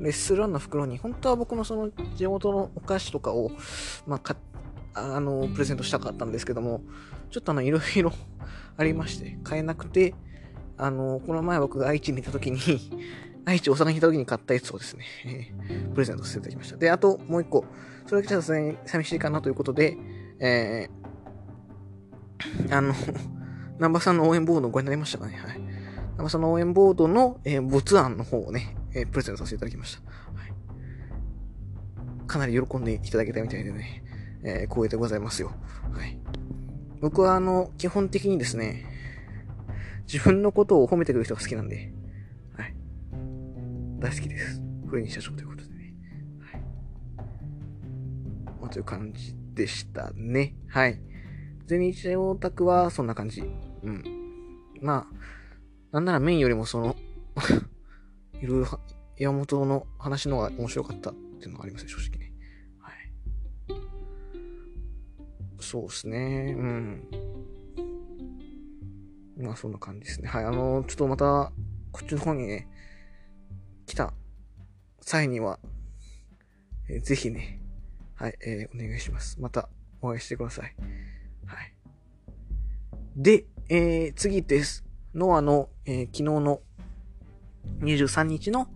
[0.00, 3.52] レッストランの袋に、本当は僕のその地元のお菓子とかを、
[4.04, 4.36] まあか、
[4.94, 6.82] あの、プレゼントしたかったんですけども、
[7.30, 8.12] ちょっとあの、いろいろ
[8.76, 10.14] ありまして、買えなくて、
[10.76, 12.58] あの、この前僕が愛知にいた時に
[13.44, 15.04] 愛知大阪に来た時に買ったやつをですね、
[15.94, 16.76] プレゼントさせていただきました。
[16.76, 17.64] で、あともう一個、
[18.06, 19.96] それだけじゃさすがに寂しいかなということで、
[20.38, 22.94] えー、あの、
[23.78, 25.36] 南波さんの応援ボードをご覧になりましたかね？
[25.36, 25.58] はい。
[25.58, 30.02] 南波さんの応援ボードの、えー、没案の方をね、えー、プレゼントさせていただきました。
[30.08, 30.52] はい。
[32.28, 34.04] かなり喜んでいただけたみたいでね、
[34.44, 35.52] えー、光栄でございますよ。
[35.92, 36.18] はい。
[37.00, 38.84] 僕はあの、基本的にですね、
[40.12, 41.92] 自分のことを褒めてくる人が好きなんで、
[44.02, 44.60] 大好きです。
[44.88, 45.94] フレニー社長ということでね。
[46.40, 46.60] はい。
[48.60, 50.56] まあ、という感じでしたね。
[50.66, 50.98] はい。
[51.66, 53.44] 全日オタクはそんな感じ。
[53.84, 54.02] うん。
[54.80, 55.16] まあ、
[55.92, 56.96] なんならメインよりもその
[58.42, 58.80] いろいろ
[59.18, 62.32] 山本の話の方が面白かったっていうのがありますね、正直ね。
[62.78, 63.12] はい。
[65.60, 66.56] そうですね。
[66.58, 67.08] うん。
[69.36, 70.28] まあ、そんな感じですね。
[70.28, 70.44] はい。
[70.44, 71.52] あの、ちょっとまた、
[71.92, 72.66] こっちの方にね、
[75.12, 75.58] 際には、
[76.88, 77.60] えー、ぜひね、
[78.14, 79.38] はい、えー、お願いします。
[79.40, 79.68] また
[80.00, 80.74] お会いしてください。
[81.44, 81.74] はい。
[83.16, 84.84] で、えー、次です。
[85.14, 86.60] ノアの、えー、昨日の
[87.80, 88.68] 23日の、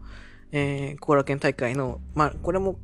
[0.52, 2.78] えー、後楽園大会の、まあ、これも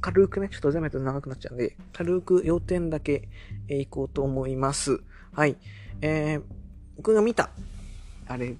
[0.00, 3.28] 軽くね、ちょっと全部と長くなっちゃうんで、軽く要点だけ、
[3.68, 5.00] えー、行こうと思います。
[5.32, 5.56] はい。
[6.00, 6.42] えー、
[6.96, 7.50] 僕が見た、
[8.26, 8.56] あれ、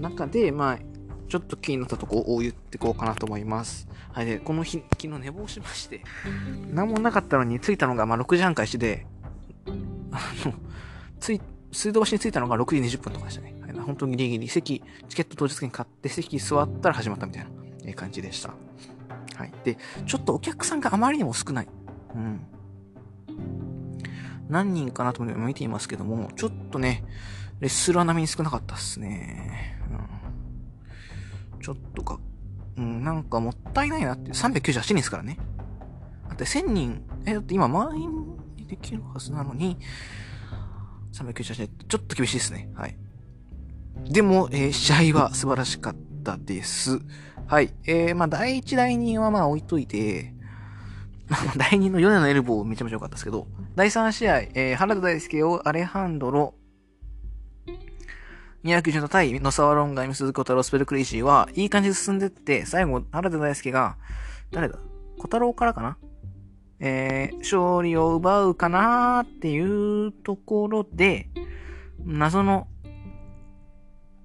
[0.00, 0.93] 中で、まあ、
[1.28, 3.88] ちょっと気になったとこを言ってこうかなと思います。
[4.12, 4.26] はい。
[4.26, 6.02] で、この日、昨日寝坊しまして、
[6.70, 9.06] 何もなかったのに着いたのが、まあ、6時半開始で、
[10.12, 10.54] あの、
[11.18, 11.40] つい、
[11.72, 13.54] 水道橋に着いたのが6時20分とかでしたね。
[13.62, 17.46] はい、本当にギリギリ、席、チケット当日券買って席座ったら始まったみたい
[17.84, 18.54] な感じでした。
[19.36, 19.52] はい。
[19.64, 21.68] で、ちょっとお客さんがあまりにも少ない。
[22.14, 22.46] うん。
[24.48, 27.04] 何人かなと思って見ていますけども、ちょっとね、
[27.60, 29.78] レッスラー並みに少なかったっすね。
[29.90, 30.13] うん
[31.64, 32.20] ちょっとか、
[32.76, 34.32] うん、なんかもったいないなって。
[34.32, 35.38] 398人ですからね。
[36.28, 38.10] だって1000人、え、だって今満員
[38.56, 39.78] にできるはずなのに、
[41.14, 42.70] 398人、ちょっと厳しいですね。
[42.74, 42.96] はい。
[44.10, 47.00] でも、えー、試合は素晴らしかったです。
[47.46, 47.72] はい。
[47.86, 50.34] えー、まあ、第1、第2はまあ置いといて、
[51.56, 56.54] 第2の米のエルボーめちゃめちゃ良かったですけど、第3試合、えー、原田大輔をアレハンドロ、
[58.64, 63.98] 290対野沢ロンガイム鈴子太郎スペルクレイジーは、いい感じで進んでって、最後、原田大輔が、
[64.52, 64.78] 誰だ？
[65.18, 65.98] 小太郎からかな？
[66.80, 71.28] えー、勝利を奪うかなーっていうところで、
[72.06, 72.66] 謎の、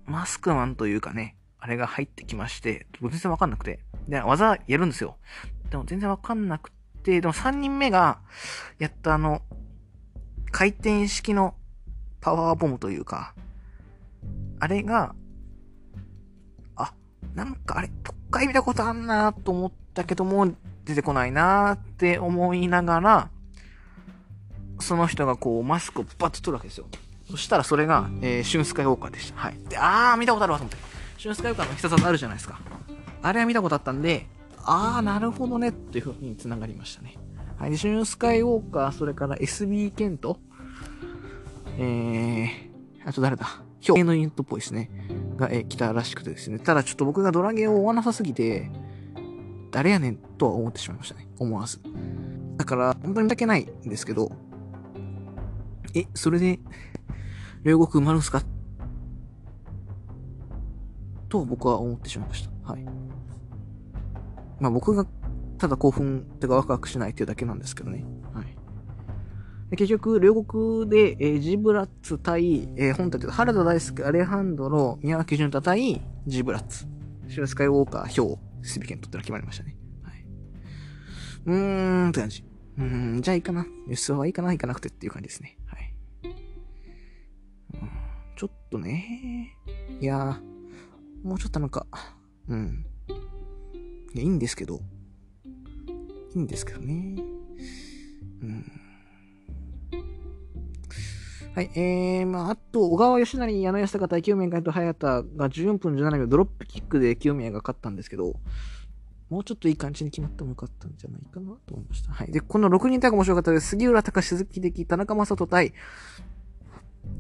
[0.06, 3.82] マスクマンというかね、あれが入ってきまして、全然わかんなくて。
[4.08, 5.18] で、技やるんですよ。
[5.70, 6.72] でも全然わかんなく
[7.04, 8.20] て、でも3人目が、
[8.78, 9.42] やったあの、
[10.52, 11.56] 回転式の
[12.22, 13.36] パワーボムというか、
[14.60, 15.16] あれが、
[16.76, 16.94] あ、
[17.34, 20.54] なんかあれ、特回見たことあんなと思ったけども、
[20.86, 23.30] 出てこないなって思いながら、
[24.80, 26.88] その人がこう、マスクをバッと取るわけですよ。
[27.30, 29.40] そしたらそれが、えー、シュンスカイウォーカーでした。
[29.40, 29.58] はい。
[29.70, 30.82] で、あー、見たことあるわと思って。
[31.18, 32.60] シュンスカイウォーカーの必殺技あるじゃないですか。
[33.22, 34.26] あれは見たことあったんで、
[34.64, 37.18] あー、なるほどね、っていう風に繋がりましたね。
[37.58, 37.72] はい。
[37.72, 40.40] で、シュンスカイウォーカー、それから SB ケント、
[41.78, 43.48] えー、あと誰だ？
[43.88, 44.90] 表現のユニットっぽいですね。
[45.38, 46.60] が、え、来たらしくてですね。
[46.60, 48.70] ただちょっと僕がドラゲーを追わなさすぎて、
[49.72, 51.28] 誰やねんとは思ってしまいましたね。
[51.38, 51.80] 思わず。
[52.58, 54.32] だから、本当にだけないんですけど、
[55.96, 56.60] え、それで、
[57.64, 58.42] 両国埋まるんすか？
[61.30, 62.72] と僕は思ってしまいました。
[62.72, 62.84] はい。
[64.60, 65.06] まあ僕が
[65.58, 68.06] ただ興奮てかワクワクしないっていうだけなんですけどね。
[69.70, 76.86] で結局、両国で、えー、ジブラッツ対、えー、本体というか、原田大輔、アレハンドロ、宮脇潤太対ジブラッツ。
[77.28, 79.78] シュスカイウォーカー、ヒョウ、スビケントってのが決まりましたね。
[80.02, 80.26] はい。
[81.46, 82.44] うーんって感じ。
[82.78, 83.68] うーん、じゃあいいかな。
[83.88, 85.58] 輸出はいいかな、いかなくてっていう感じですね。
[85.68, 85.94] はい。
[87.76, 87.90] うん、
[88.36, 89.56] ちょっとね。
[90.02, 91.86] いやー、もうちょっとなんか、
[92.48, 92.86] うん。
[94.16, 94.82] いや、いいんですけど。
[96.36, 97.29] いいんですけどね。
[101.60, 108.40] はい、えー、まあ、あと、小川義成、矢野安高対清宮海と早田が14分17秒ドロップキックで清宮が勝ったんですけど、
[109.30, 112.14] もうちょっといい感じに決まってもよかったんじゃないかなと思いました。
[112.14, 112.32] はい。
[112.32, 113.72] で、この6人タッグ面白かったです。
[113.72, 115.74] 杉浦隆、鈴木的、田中正人対、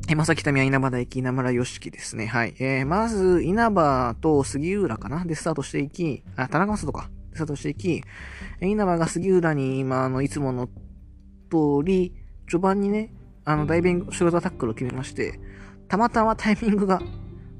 [0.07, 2.27] え、まさきたみは稲葉大輝、稲村良樹ですね。
[2.27, 2.55] はい。
[2.59, 7.09] えー、まず、稲葉と杉浦かなでスタートしていき、あ、田中正人か。
[7.31, 8.01] でスタートしていき、
[8.61, 10.67] え稲葉が杉浦に今、あの、いつもの
[11.49, 12.13] 通り、
[12.47, 13.11] 序盤にね、
[13.49, 15.39] あの、ダイビングショルダータックルを決めまして、
[15.87, 17.01] たまたまタイミングが、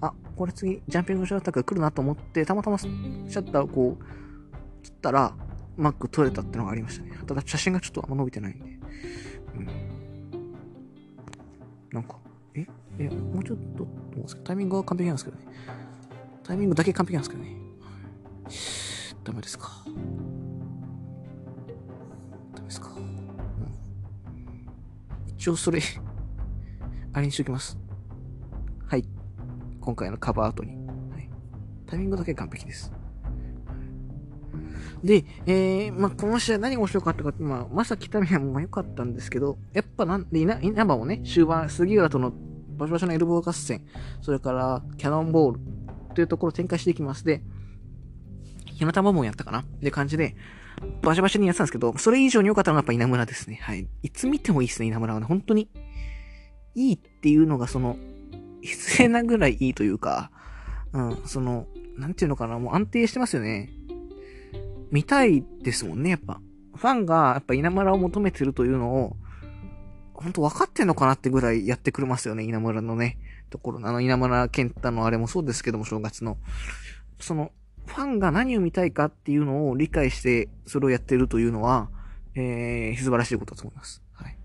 [0.02, 4.04] あ、これ次、ジャンピングショルダータックル来るなと思って、たまたまシャッターをこう、
[4.84, 5.36] 切ったら、
[5.78, 7.18] マック取れたってのがありましたね。
[7.26, 8.66] ただ写真がちょっとあんま伸びてないんで。
[9.56, 9.68] うん。
[11.92, 12.20] なんか、
[12.54, 12.68] え？
[13.00, 13.86] え、もうちょっと、ど
[14.18, 14.44] うですか？
[14.44, 15.44] タイミングは完璧なんですけどね。
[16.44, 17.56] タイミングだけ完璧なんですけどね。
[19.24, 19.84] ダメですか。
[25.40, 25.80] 一応それ
[27.14, 27.80] あれにしときます。
[28.88, 29.06] はい。
[29.80, 30.76] 今回のカバーアートに。
[30.76, 31.30] はい。
[31.88, 32.92] タイミングだけ完璧です。
[35.02, 42.34] で、えー、まあ、この試合何が面白かったかって、まあ、まさきたみはも良かったんですけど、やっぱなんで、稲葉もね、終盤、杉浦との
[42.76, 43.86] 場所場所のエルボー合戦、
[44.20, 45.62] それからキャノンボール
[46.16, 47.24] というところを展開していきます。
[47.24, 47.42] で、
[48.66, 49.60] ひなたまもやったかな？
[49.60, 50.36] って感じで、
[51.02, 53.60] バシャバシャにやってたんですけど、それ以上に良かったのがやっぱ稲村ですね。
[53.62, 53.88] はい。
[54.04, 55.26] いつ見てもいいですね、稲村はね。
[55.26, 55.70] 本当に。
[56.76, 57.98] いいっていうのがその、
[58.64, 60.32] 失礼なぐらいいいというか、
[60.94, 63.70] うん、その、なんていうのかな、もう安定してますよね。
[64.92, 66.42] 見たいですもんね、やっぱ。
[66.76, 69.18] ファンが、やっぱ稲村を求めてるというのを、
[70.14, 73.18] 本当分かってんのかなってぐらいやってくれますよね、稲村のね、
[73.50, 73.80] ところ。
[73.84, 76.38] あの、稲村健太のあれもそうですけども、正月の。
[77.20, 77.52] その、
[77.90, 81.90] ファンが何を見たいかっていうのを理解して、それをやってるというのは、
[82.36, 84.02] えー、素晴らしいことだと思います。
[84.14, 84.38] はい。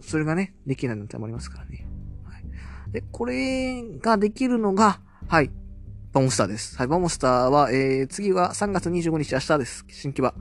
[0.00, 1.86] それがね、できないのってありますからね。
[2.24, 2.44] はい。
[2.90, 5.50] で、これができるのが、はい、
[6.12, 6.76] バモスターです。
[6.78, 9.84] はい、バモスターは、えー、次は3月25日明日です。
[9.88, 10.34] 新木場。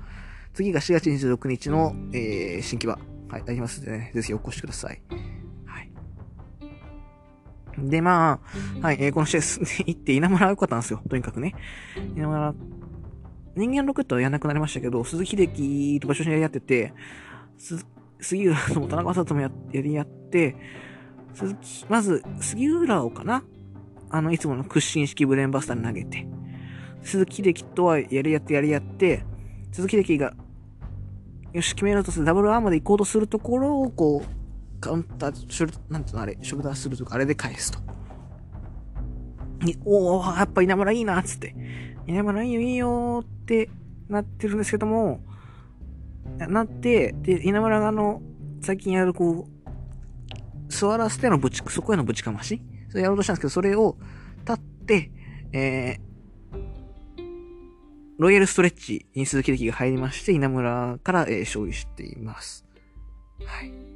[0.54, 2.98] 次が4月26日の、えー、新木場。
[3.28, 5.02] はい、ありますのでね、ぜひお越しください。
[7.88, 8.40] で、ま
[8.82, 9.42] あ、はい、えー、この試合
[9.86, 11.02] 行って稲村は良かったんですよ。
[11.10, 11.56] とにかくね。
[12.16, 12.54] 稲村、
[13.56, 16.94] 人間ロケットはやらなくなりましたけど、鈴木秀樹と場所にやり合ってて、
[18.20, 20.56] 杉浦とも田中ともややり合って、
[21.34, 23.44] 鈴木、まず、杉浦をかな
[24.10, 26.28] あの、いつもの屈伸式ブレーンバスターに投げて、
[27.04, 29.24] 鈴木秀樹とはやり合ってやり合って、
[29.72, 30.34] 鈴木秀樹が、
[31.54, 34.39] よし、決めようとするダブルアームで行こうとするところを、こう、
[34.80, 37.80] カウンター、ショル、なんていうのあれ、ショルダーするとか、あれで返すと。
[39.66, 41.56] におー、やっぱ稲村いいな、つって。
[42.08, 43.70] 稲村いいよ、いいよ、って
[44.08, 45.22] なってるんですけども、
[46.38, 48.22] なって、で、稲村があの、
[48.62, 52.62] 最近やるこう、座らせてのぶち、そこへのぶちかまし？
[52.90, 53.98] それやろうとしたんですけど、それを
[54.48, 55.12] 立って、
[55.52, 57.24] えー、
[58.18, 62.66] ロイヤルストレッチに鈴木力が入りまして、稲村から、えー、勝利しています。
[63.44, 63.89] はい。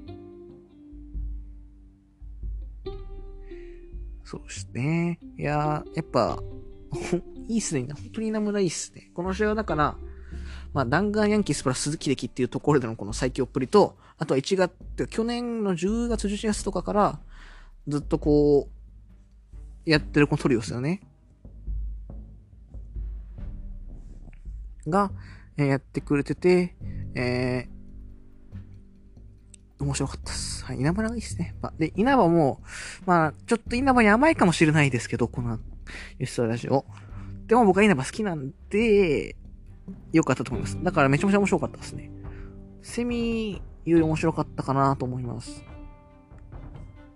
[4.33, 5.19] そうですね。
[5.37, 6.41] いやー、やっぱ、
[7.47, 7.87] いいっすね。
[7.93, 9.11] 本当に稲村いいっすね。
[9.13, 9.95] この試合はだから、
[10.73, 14.73] まあ、弾丸ヤンキースプラス鈴木力っていうところでのこの最強っぷりと、あとは1月、
[15.07, 17.19] 去年の10月、11月とかから、
[17.87, 18.69] ずっとこ
[19.85, 21.01] う、やってるこのトリオですよね。
[24.87, 25.11] が、
[25.57, 26.75] えー、やってくれてて、
[27.13, 27.69] え、
[29.83, 30.65] 面白かったです。
[30.65, 31.55] はい、稲葉がいいですね。
[31.61, 32.61] まあ、で、稲葉も、
[33.05, 35.59] まあ、ちょっと稲葉に甘いかもしれないですけど、この、
[36.19, 36.85] 吉沢ラジオ。
[37.47, 39.35] でも僕は稲葉好きなんで、
[40.11, 40.81] 良かったと思います。
[40.81, 42.09] だからめちゃめちゃ面白かったですね。
[42.81, 45.63] セミより面白かったかなと思います。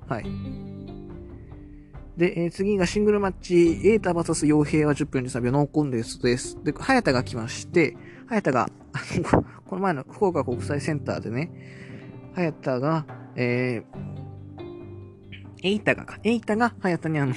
[0.08, 0.26] はい。
[2.18, 6.58] で、えー、次がシングルマッチ、エータ VS 傭兵は10分13秒ノーコンデストです。
[6.64, 7.96] で、早田が来まして、
[8.28, 8.70] 早田が、
[9.68, 11.52] この前の福岡国際センターでね、
[12.38, 13.04] 早田が、
[13.36, 17.34] えー、エイタがか、エイタが早田にあの、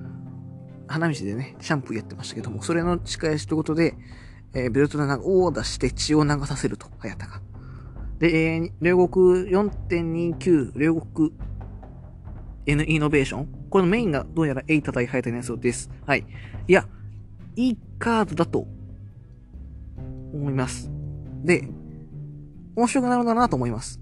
[0.88, 3.96] 花道でね、シャンプーやってましたけども、それの仕返しということで、
[4.54, 7.42] えー、ベルトでなんか、を出して血を流させると、早田が。
[8.18, 11.34] で、えー、両国4.29、両国
[12.64, 15.90] N イノベーションこれのメインがどうやらエイタ対ハイタのやつです。
[16.06, 16.24] はい。
[16.66, 16.86] いや、
[17.56, 18.66] いいカードだと
[20.32, 20.90] 思います。
[21.44, 21.68] で、
[22.74, 24.00] 面白くなるんだなと思います。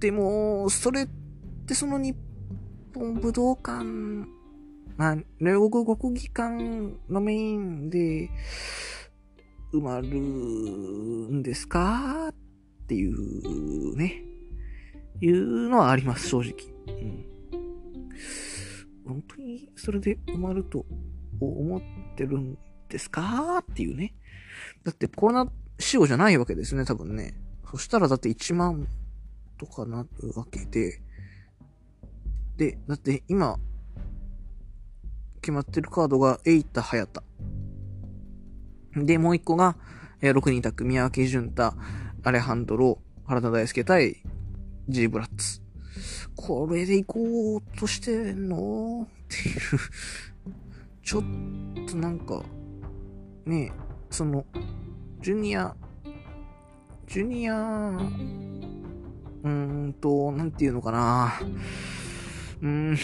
[0.00, 1.08] でも、それっ
[1.66, 2.16] てその日
[2.94, 3.84] 本武道館、
[4.96, 6.56] まあ、両国国技館
[7.08, 8.30] のメインで
[9.72, 12.28] 埋まるんですか？
[12.28, 12.34] っ
[12.86, 14.24] ていうね。
[15.20, 16.54] いうのはあります、正直。
[16.86, 17.24] うん。
[19.06, 20.86] 本当にそれで埋まると
[21.40, 21.82] 思っ
[22.16, 22.56] てるん
[22.88, 23.58] ですか？
[23.58, 24.14] っていうね。
[24.82, 27.34] だってコロナ仕様じゃないわけですね、多分ね。
[27.70, 28.88] そしたらだって1万
[29.60, 31.02] とかなるわけで。
[32.56, 33.58] で、だって今、
[35.42, 37.22] 決まってるカードがエイタ・ハヤタ。
[38.94, 39.76] で、もう一個が、
[40.22, 41.74] えー、6人宅、宮脇潤太、
[42.22, 44.16] アレハンドロ、原田大輔対
[44.88, 45.60] G ブラッツ。
[46.34, 49.06] これで行こうとしてんの？
[49.06, 49.58] っていう
[51.02, 51.22] ちょっ
[51.86, 52.42] となんか、
[53.44, 53.72] ね
[54.08, 54.46] その、
[55.20, 55.74] ジュニア、
[57.06, 57.92] ジュニア、
[59.42, 61.40] うーんと、なんていうのかな。
[62.62, 62.96] うーん、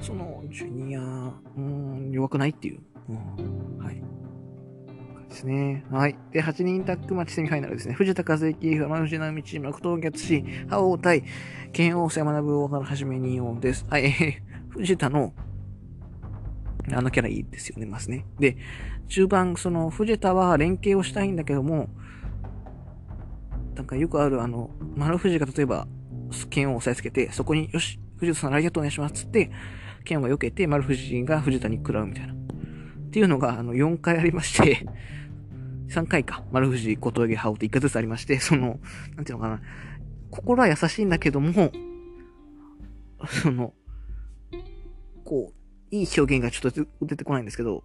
[0.00, 2.80] その、ジュニア、うん、弱くないっていう。
[3.08, 4.02] うん、はい。
[5.32, 5.84] ですね。
[5.90, 6.16] はい。
[6.32, 7.94] で、8人タッグマッチセミファイナルですね。
[7.94, 11.24] 藤田和之、山藤直道チーム、悪党月し、覇王対、
[11.72, 13.86] 剣王山学大原はじめ2王です。
[13.88, 15.32] はい、えー、藤田の、
[16.92, 18.26] あのキャラいいですよね、ますね。
[18.38, 18.56] で、
[19.08, 21.88] 中盤、その、藤田は連携をしたいんだけども、
[23.74, 25.86] なんかよくある、あの、丸藤が例えば、
[26.50, 29.50] 剣を押さえつけて、そこに、よし、藤田さんありがとうお願いしますつって、
[30.04, 32.32] 剣を避けて、丸藤が藤田に食らうみたいな。
[32.32, 32.36] っ
[33.10, 34.86] ていうのが、あの、4回ありまして
[35.88, 38.80] 3回か、丸藤、小峠、羽織って1回ずつありまして、その、
[39.16, 39.60] なんていうのかな、
[40.30, 41.70] 心は優しいんだけども、
[43.26, 43.74] その、
[45.24, 47.84] こう、いい表現がちょっと出てこないんですけど、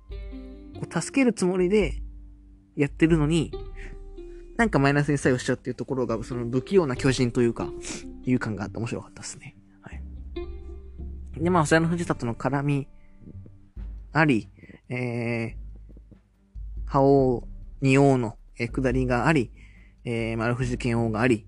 [0.79, 2.01] こう助けるつもりで
[2.77, 3.51] やってるのに、
[4.57, 7.69] なんかマイナスに作用しちゃうっていうところが、その不器用な巨人というか、
[8.25, 9.55] いう感があって面白かったですね。
[9.81, 10.01] はい。
[11.39, 12.87] で、まあ、それの藤田との絡み
[14.11, 14.49] あり、
[14.89, 15.55] えー、
[16.85, 17.47] 覇王
[17.81, 19.51] 二王の、え下りがあり、
[20.03, 21.45] えー、丸藤剣王があり、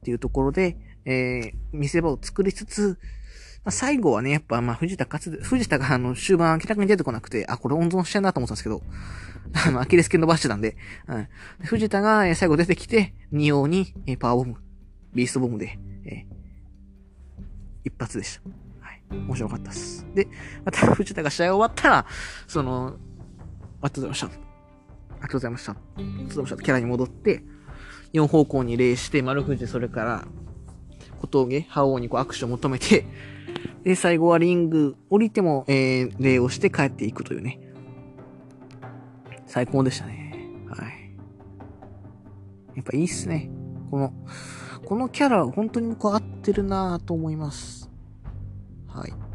[0.02, 2.98] ていうところで、えー、見せ場を作りつつ、
[3.68, 8.82] まあ、最後はね、やっぱ、まあ、藤田勝つ、藤田があの、終盤明らかに出てこなくて、あ、これ温存してんなと思ったんですけど、
[9.66, 10.74] あの、アキレス腱伸ばしてたんで、
[11.06, 11.28] うん。
[11.64, 14.56] 藤田が、最後出てきて、二王に、え、パワーボム、
[15.12, 16.24] ビーストボムで、え、
[17.84, 18.86] 一発でした。
[18.86, 19.02] はい。
[19.10, 20.06] 面白かったです。
[20.14, 20.28] で、
[20.64, 22.06] また藤田が試合終わったら、
[22.46, 22.96] その、あり
[23.82, 24.26] がとうございました。
[24.28, 25.72] ありがとうございました。
[25.72, 26.56] ありがとうございました。
[26.56, 27.42] キャラに戻って、
[28.14, 30.24] 4方向に礼して、丸藤、それから、
[31.20, 33.04] 小峠、覇王にこう握手を求めて、
[33.84, 37.60] で、最後はリング、降りても、えー、礼をして帰っていくというね。
[39.46, 40.34] 最高でしたね。
[40.68, 41.14] はい。
[42.76, 43.50] やっぱいいっすね。
[43.90, 44.12] この、
[44.84, 47.90] このキャラ、本当にこう合ってるなぁと思います。
[48.86, 49.27] はい。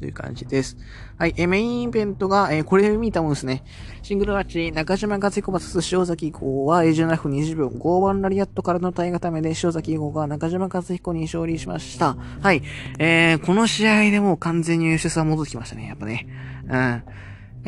[0.00, 0.78] という感じです。
[1.18, 1.34] はい。
[1.36, 3.62] え、メインイベントが、え、これ見たもんですね。
[4.02, 12.16] シングルマッチ、中島和彦 VS 塩崎号は、エジナフ20秒、5番ラリアットからの体固めで、塩崎号が中島和彦に勝利しました。
[12.40, 12.62] はい。
[12.98, 15.86] えー、この試合でも完全に優秀さ戻ってきましたね。
[15.86, 16.26] やっぱね。
[16.64, 16.70] うん。
[16.72, 17.02] や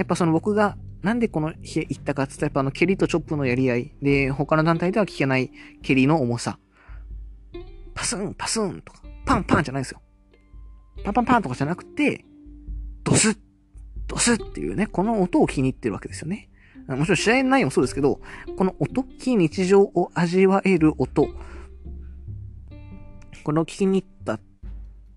[0.03, 3.93] っぱその僕が、なんでこの日行ったかって言ったら、やっぱあの、蹴りとチョップのやり合い。
[4.01, 5.51] で、他の団体では聞けない
[5.83, 6.59] 蹴りの重さ。
[7.95, 10.02] パスン、パスンとか、パンパンじゃないですよ。
[11.05, 12.25] パンパンパンとかじゃなくて、
[13.05, 13.39] ドスッ、
[14.07, 16.49] ドスッっていうね、この音を気に入ってるわけですよね。
[16.89, 18.21] もちろん試合内容もそうですけど、
[18.57, 21.29] この音、非日常を味わえる音、
[23.45, 24.41] この聞きに行った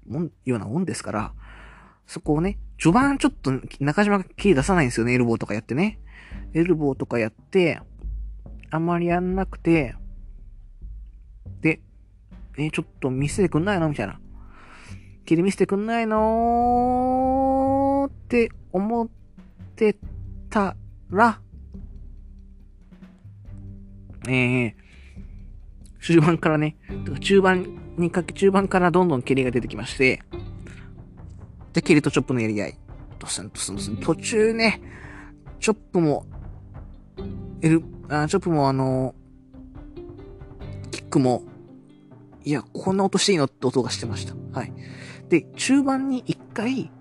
[0.08, 1.34] もん、ようなもんですから、
[2.08, 6.00] そこをね、序盤ちょっと中島がキー出さないんですよね、エルボーとかやってね。
[6.54, 7.82] エルボーとかやって、
[8.70, 9.96] あんまりやんなくて、
[11.62, 11.82] で、
[12.58, 13.90] えちょっと見せてくんないの？
[13.90, 14.20] みたいな。
[15.26, 19.10] 切り見せてくんないのって思っ
[19.76, 19.98] て
[20.50, 20.76] た
[21.10, 21.40] ら、
[24.28, 24.74] えー、
[26.00, 26.78] 終盤からね、
[27.22, 30.22] 中盤にかけ、中盤からどんどん蹴りが出てきまして、
[31.74, 32.78] で、蹴りとチョップのやり合い。
[33.18, 33.98] ドスンドスンドスン。
[33.98, 34.82] 途中ね、
[35.60, 36.26] チョップも、
[37.62, 39.16] エル、あチョップもあの、
[40.92, 41.44] キックも、
[42.44, 43.46] いや、こんな音していいの？
[43.46, 44.36] って音がしてました。
[44.58, 44.74] はい。
[45.30, 46.92] で、中盤に一回、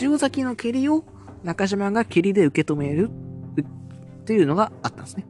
[0.00, 1.04] 塩崎の蹴りを
[1.44, 3.10] 中島が蹴りで受け止める
[3.60, 5.26] っていうのがあったんですね。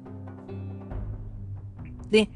[2.10, 2.30] で、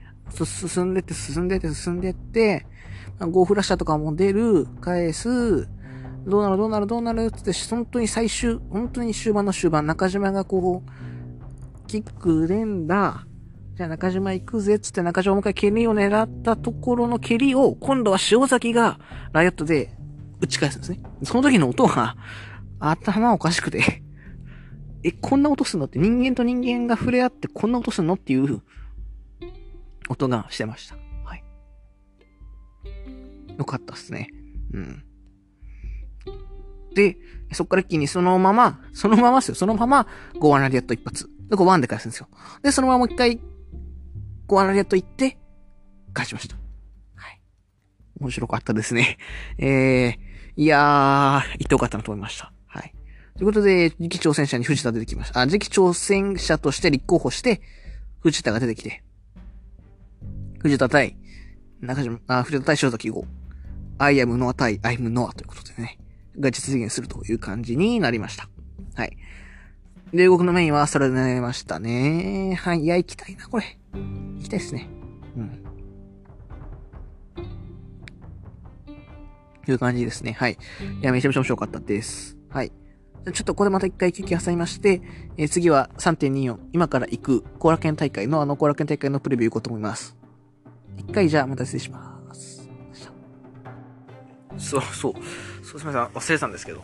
[0.44, 2.66] 進んでって進んでって進んでって、
[3.20, 5.68] ゴーフラッシャーとかも出る、返す、
[6.26, 10.90] どうなるどうなるどうなるって、本当に最終、本当に終盤の終盤、中島がこう、
[11.86, 13.24] キック連打、
[13.78, 18.98] じゃあ中島行くぜっつって中島もう一回蹴りを狙ったところの蹴りを、今度は塩崎が
[19.32, 19.96] ライオットで
[20.40, 21.00] 打ち返すんですね。
[21.22, 22.16] その時の音が、
[22.80, 24.02] 頭おかしくて
[25.04, 28.62] え、こんな音すんのって人間と人間が触れ合ってこんな音すんのっていう
[30.08, 30.96] 音がしてました。
[31.24, 31.44] はい。
[33.56, 34.28] よかったっすね。
[34.72, 35.04] うん。
[36.96, 37.16] で、
[37.52, 39.54] そっから一気にそのまま、そのままですよ。
[39.54, 40.08] そのまま、
[40.40, 41.30] ゴアナリアット一発。
[41.48, 42.28] で、5ンで返すんですよ。
[42.62, 43.40] で、そのままもう一回、
[44.48, 45.36] ゴアナリアット行って、
[46.14, 46.56] 返しました。
[47.14, 47.40] はい。
[48.18, 49.18] 面白かったですね。
[49.58, 50.16] えー、
[50.56, 52.50] いやー、言ってよかったなと思いました。
[52.66, 52.94] はい。
[53.36, 55.42] ということで、次期挑戦者に藤田出てきました。
[55.42, 57.60] あ、次期挑戦者として立候補して、
[58.20, 59.04] 藤田が出てきて、
[60.60, 61.16] 藤田対、
[61.82, 63.26] 中島、あ、藤田対塩崎号。
[63.98, 65.98] I am Noah 対 I'm Noah ということでね、
[66.40, 68.48] が実現するという感じになりました。
[68.94, 69.16] はい。
[70.12, 72.54] で、動のメインはそれでなりましたね。
[72.54, 72.80] はい。
[72.80, 73.77] いや、行きたいな、これ。
[73.92, 74.88] 行きたいですね。
[75.36, 75.64] うん。
[79.64, 80.32] という感じですね。
[80.32, 80.52] はい。
[80.52, 80.56] い
[81.04, 82.38] や、めちゃめちゃ面白かったです。
[82.48, 82.72] はい。
[83.32, 85.02] ちょっとこれまた一回休憩挟みまして、
[85.36, 90.16] えー、次は3.24、今から行く後楽園大会のあの後楽園大会のプレビュー行こうと思います。
[90.96, 92.68] 一回じゃあまた失礼します。
[94.56, 95.12] そう、そう、
[95.62, 96.82] そうすみません、忘れてたんですけど。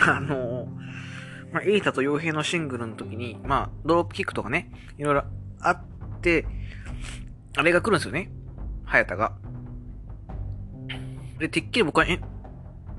[0.00, 5.24] あのー、まあ、エイタと傭兵のシングルの時に、まあ、ドロップキックとかね、いろいろ
[5.60, 5.84] あっ
[6.20, 6.46] て、
[7.56, 8.30] あれが来るんですよね。
[8.84, 9.36] ハヤタが。
[11.38, 12.20] で、てっきり僕は、え、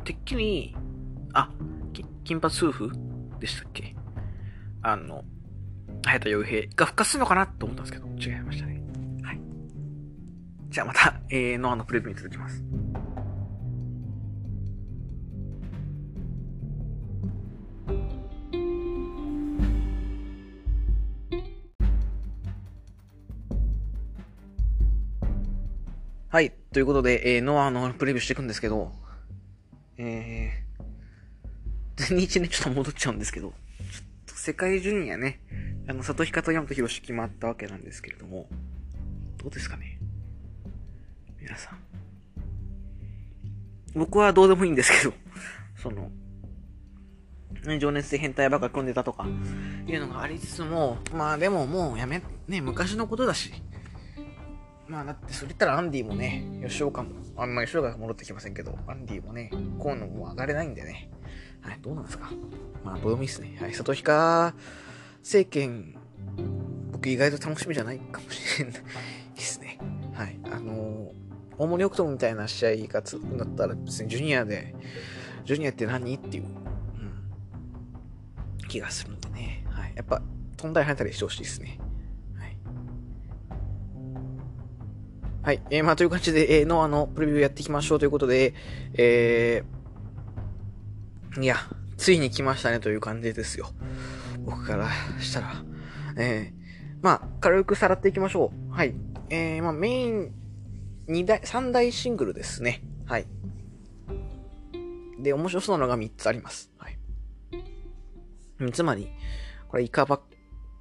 [0.04, 0.76] てっきり、
[1.34, 1.50] あ、
[2.24, 2.92] 金髪夫婦？
[3.40, 3.96] でしたっけ？
[4.82, 5.24] あの、
[6.04, 8.82] 早田洋平が復活するのかなと思ったんですけど、違いましたね。
[9.24, 9.42] はい
[10.70, 12.64] じゃあまた、えー、ノアのプレビューに続きます。
[26.30, 26.52] はい。
[26.74, 28.92] ということで、えー、ノアのプレビューしていくんですけど、
[29.98, 33.56] えー、全日ね、ちょっと戻っちゃうんですけど、ちょっ
[34.26, 35.40] と世界ジュニアね、
[35.88, 38.50] あの、里彦と山本博士決まったわけなんですけれども、
[39.38, 40.00] どうですかね？
[41.40, 41.80] 皆さん。
[43.96, 45.14] 僕はどうでもいいんですけど、
[45.82, 46.12] その、
[47.80, 49.26] 情熱で変態ばっか組んでたとか、
[49.88, 53.54] いうのがありつつも、まあでももうやめ、ね、昔のことだし、
[54.88, 61.10] まあだってそれ言ったらアンディもね、吉岡も、あんま吉岡が戻ってきませんけど、アンディもね、河野も上がれないんでね。
[61.62, 62.32] はい、どうなんですか？
[62.84, 63.58] まあどうでもいいっすね。
[63.60, 64.12] はい、里彦
[65.22, 65.96] 政権、
[66.92, 68.82] 僕意外と楽しみじゃないかもしれない
[69.36, 69.80] ですね。
[70.14, 71.18] はい、あのー
[71.60, 74.76] 大森奥友みたいな試合が続くんだったら別にジュニアで、
[75.44, 76.52] ジュニアって何っていう、うん、
[78.68, 79.66] 気がするんでね。
[79.72, 79.94] はい。
[79.96, 80.22] やっぱ、
[80.56, 81.80] 飛んだり跳ねたりしてほしいですね。
[85.48, 85.62] はい。
[85.70, 88.54] えー、まあという感じで、えー、ノアのプレビューやっていきましょうということで、
[88.96, 91.56] えー、いや、
[91.96, 93.70] ついに来ましたねという感じですよ。
[94.44, 94.90] 僕から
[95.22, 95.64] したら。
[96.18, 98.74] えー、まあ、軽くさらっていきましょう。
[98.74, 98.94] はい。
[99.30, 100.34] えー、まあメイン、
[101.08, 102.84] 二大、三大シングルですね。
[103.06, 103.26] はい。
[105.18, 106.74] で、面白そうなのが3つあります。
[106.78, 107.00] はい。
[108.74, 109.08] つまり、
[109.70, 110.22] これイカバッ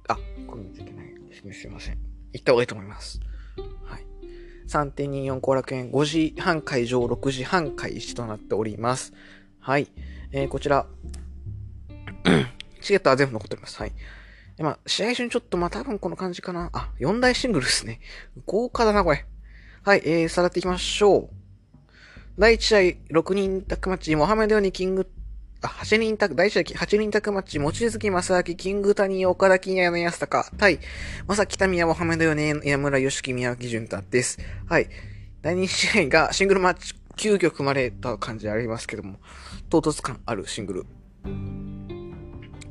[0.09, 1.07] あ、これ見ていけない。
[1.53, 1.97] すみません。
[2.33, 3.21] 行った方がいいと思います。
[3.85, 4.06] はい。
[4.67, 9.13] 3.24後楽園5時半会場、6時半開始となっております。
[9.59, 9.87] はい。
[10.31, 10.85] えー、こちら、
[12.81, 13.79] チケットは全部残っております。
[13.79, 13.93] はい。
[14.59, 16.69] まあ、試合中にちょっと、まあ、多分この感じかな。
[16.73, 17.99] あ、4大シングルですね。
[18.45, 19.25] 豪華だな、これ。
[19.83, 21.29] はい、えー、さらっていきましょう。
[22.37, 22.79] 第1試合、
[23.19, 25.09] 6人タックマッチ、モハメドヨニキング、
[25.61, 30.79] 8人宅、大社8人宅マッチ、望月正明、キング谷、岡田金谷の安高、対、
[31.25, 34.37] まさきたみやモハメドヨネ、山村よしき宮脇潤太です。
[34.67, 34.87] はい。
[35.41, 39.17] 第2試合がシングルマッチ、急遽組まれた感じありますけども、
[39.69, 40.85] 唐突感あるシングル。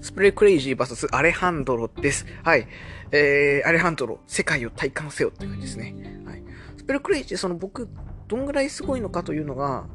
[0.00, 2.24] スプレークレイジー VS アレハンドロです。
[2.44, 2.68] はい。
[3.10, 6.22] えー、アレハンドロ、世界を体感せよって感じですね。
[6.24, 6.42] はい。
[6.76, 7.88] スプレークレイジー、その僕、
[8.28, 9.86] どんぐらいすごいのかというのが、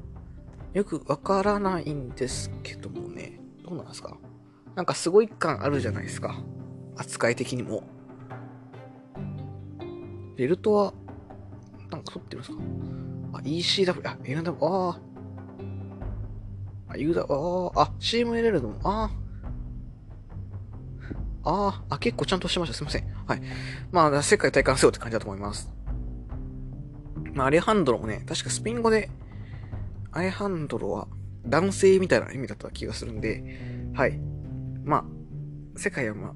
[0.73, 3.39] よくわからないんですけどもね。
[3.63, 4.17] どうなんですか？
[4.75, 6.35] なんかすごい感あるじゃないですか。
[6.95, 7.83] 扱い的にも。
[10.37, 10.93] ベルトは、
[11.89, 12.63] なんか取ってるんですか？
[13.33, 14.99] あ、ECW、あ、NW、あ
[16.87, 16.93] あ。
[16.93, 19.11] あ、UW、ああ、CMLL の、あ
[21.43, 21.49] あ。
[21.49, 22.75] ああ、結構ちゃんとしてました。
[22.75, 23.03] すいません。
[23.25, 23.41] はい。
[23.91, 25.73] まあ、世界体感せよって感じだと思います。
[27.33, 29.09] まあ、アレハンドロもね、確かスペイン語で
[30.11, 31.07] アイハンドロは
[31.45, 33.43] 男性みたいな意味だった気がするんで、
[33.93, 34.19] はい。
[34.83, 36.33] まあ、世界はまあ、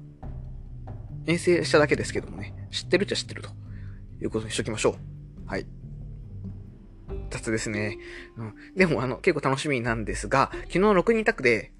[1.26, 3.50] 遠征しただけですけどもね、知ってるっちゃ知ってると
[4.20, 5.48] いうことにしときましょう。
[5.48, 5.66] はい。
[7.30, 7.98] 雑ですね。
[8.36, 8.54] うん。
[8.76, 11.72] でも、あの、結構楽しみなんですが、昨日6人タッグで、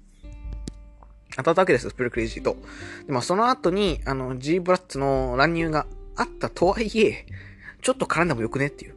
[1.35, 2.57] 当たったわけですよ、スプルクレイジーと。
[3.05, 7.25] で、まあ、その後に、あの、G ブラッツの乱入があったとはいえ、
[7.81, 8.95] ちょっと絡んでもよくねっていう。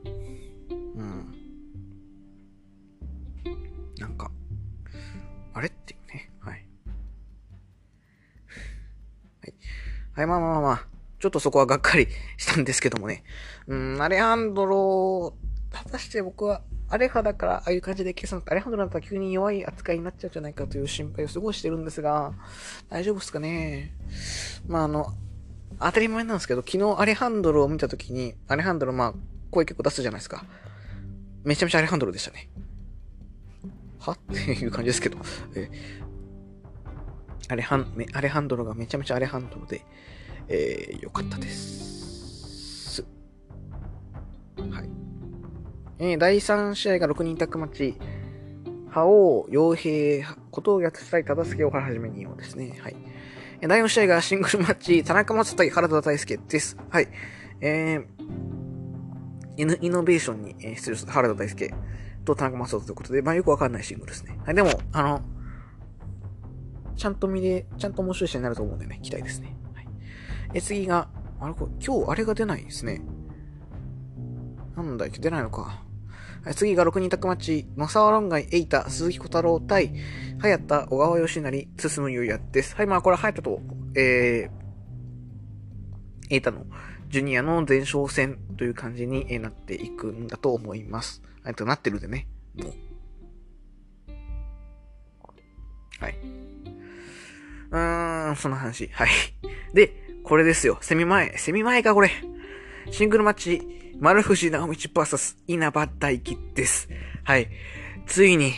[10.21, 10.87] はい、まあまあまあ、
[11.19, 12.07] ちょっとそこはがっかり
[12.37, 13.25] したんですけどもね。
[13.67, 15.35] うん、アレハンドロ、
[15.73, 16.61] 果たして僕は、
[16.91, 22.35] アレハだから、ああいう感じで計算、アレハンドロだったら急に弱い扱いになっちゃうんじゃないかという心配をすごいしてるんですが、
[22.91, 23.95] 大丈夫っすかね
[24.69, 25.15] まああの、
[25.79, 29.15] 当たり前なんですけど、昨日アレハンドロを見たときに、アレハンドロまあ、
[29.51, 30.45] 声結構出すじゃないですか。
[31.45, 32.51] めちゃめちゃアレハンドロでしたね。
[34.01, 34.13] は？
[34.13, 35.17] っていう感じですけど、
[35.55, 35.71] え
[37.51, 39.85] アレハン、アレハンドロがめちゃめちゃアレハンドロで、
[40.49, 43.05] えー、よかったです。
[44.71, 44.89] はい。
[45.99, 47.97] えー、第3試合が6人タッグマッチ。
[48.89, 52.79] 覇王、傭兵、ことをやつたい忠助をはじめにようですね。
[52.81, 52.97] はい。
[53.61, 56.79] えー第4試合がシングルマッチ、田中松対原田大輔です。
[56.89, 57.09] はい。
[57.61, 61.75] えー、イノベーションに出場する原田大輔。
[62.25, 64.39] と田中正人ということで、まあよくわかんないシングルですね。
[64.45, 65.23] はい、でも、あの、
[67.01, 69.57] ちゃんと見れ、ちゃんと面白い試合になると思うんでね、期待ですね。
[69.75, 69.87] はい。
[70.53, 71.09] え、次が、
[71.41, 73.01] あれこれ、今日あれが出ないですね。
[74.77, 75.83] なんだっけ、出ないのか。
[76.45, 79.95] はい、次が6人タッグマッチ、野沢論外、エイタ、鈴木小太郎対、
[80.41, 82.77] 早田、小川義成、進むゆうやです。
[82.77, 83.63] はい、まあこれ、早田と、
[83.97, 86.67] えー、エイタの、
[87.09, 91.23] ジュニアの前哨戦という感じになっていくんだと思います。
[91.47, 92.29] えっと、なってるでね。
[92.57, 92.73] もう。
[95.99, 96.40] はい。
[97.71, 98.89] うーん、その話。
[98.93, 99.09] はい。
[99.75, 100.79] で、これですよ。
[100.81, 101.37] セミ前。
[101.39, 102.11] セミ前か、これ。
[102.91, 106.89] シングルマッチ、丸藤直道 VS 稲葉大輝です。
[107.25, 107.49] はい。
[108.07, 108.55] ついに、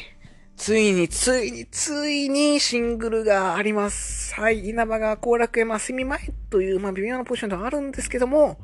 [0.56, 4.34] ついに、ついに、ついにシングルがあります。
[4.34, 4.68] はい。
[4.68, 8.58] 稲葉が後楽園、まあ、セミ前という、まあ、微妙なポジションではあるんですけども、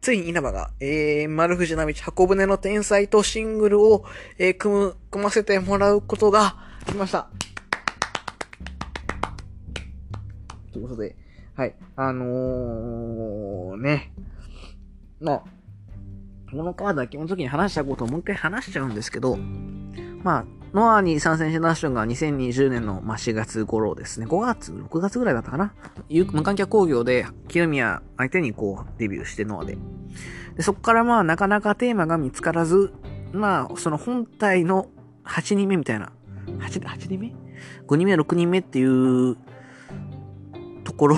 [0.00, 4.04] ついに稲葉が、えー、丸藤な道箱舟の天才とシングルを、
[4.38, 7.28] えー、組む、組ませてもらうことが来ました。
[10.72, 11.16] ということで、
[11.54, 11.74] はい。
[11.96, 14.12] あのー、ね。
[15.20, 15.42] まあ、
[16.50, 19.36] このカードは基本的に話したことをもう一回話しちゃうんですけど、
[20.22, 24.26] まあ、ノアに参戦してたナションが2020年の、まあ、4月頃ですね。
[24.26, 25.74] 5月 ?6 月ぐらいだったかな
[26.08, 29.76] 無観客工業で、清宮相手にこう、デビューしてノアで。
[30.56, 32.92] で、そこからまあ、なかなかテーマが見つからず、
[33.32, 34.88] まあ、その本体の
[35.24, 36.12] 8人目みたいな。
[36.46, 37.34] 8, 8人目
[37.86, 39.36] ?5 人目、6人目っていう
[41.02, 41.16] ころ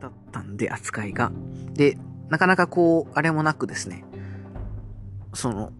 [0.00, 1.30] だったんで、扱いが。
[1.74, 1.96] で、
[2.30, 4.04] なかなかこう、あれもなくですね。
[5.34, 5.72] その、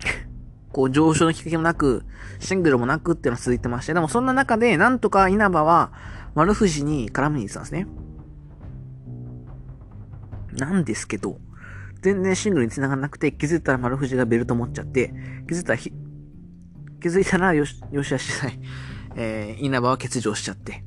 [0.72, 2.06] こう上昇のきっかけもなく、
[2.38, 5.92] シングルもなくっていうのが続いてまして、でもそんな中で、なんとか稲葉は
[6.34, 7.86] 丸藤に絡みに行ってたんですね。
[10.54, 11.38] なんですけど、
[12.00, 15.12] 全然シングルに繋がんなくて、気づいたら丸藤がベルト持っちゃって、
[15.46, 15.92] 気づいたらひ、
[17.02, 18.58] 気づいたらよし、よしあしない、
[19.20, 20.84] えー、稲葉は欠場しちゃって、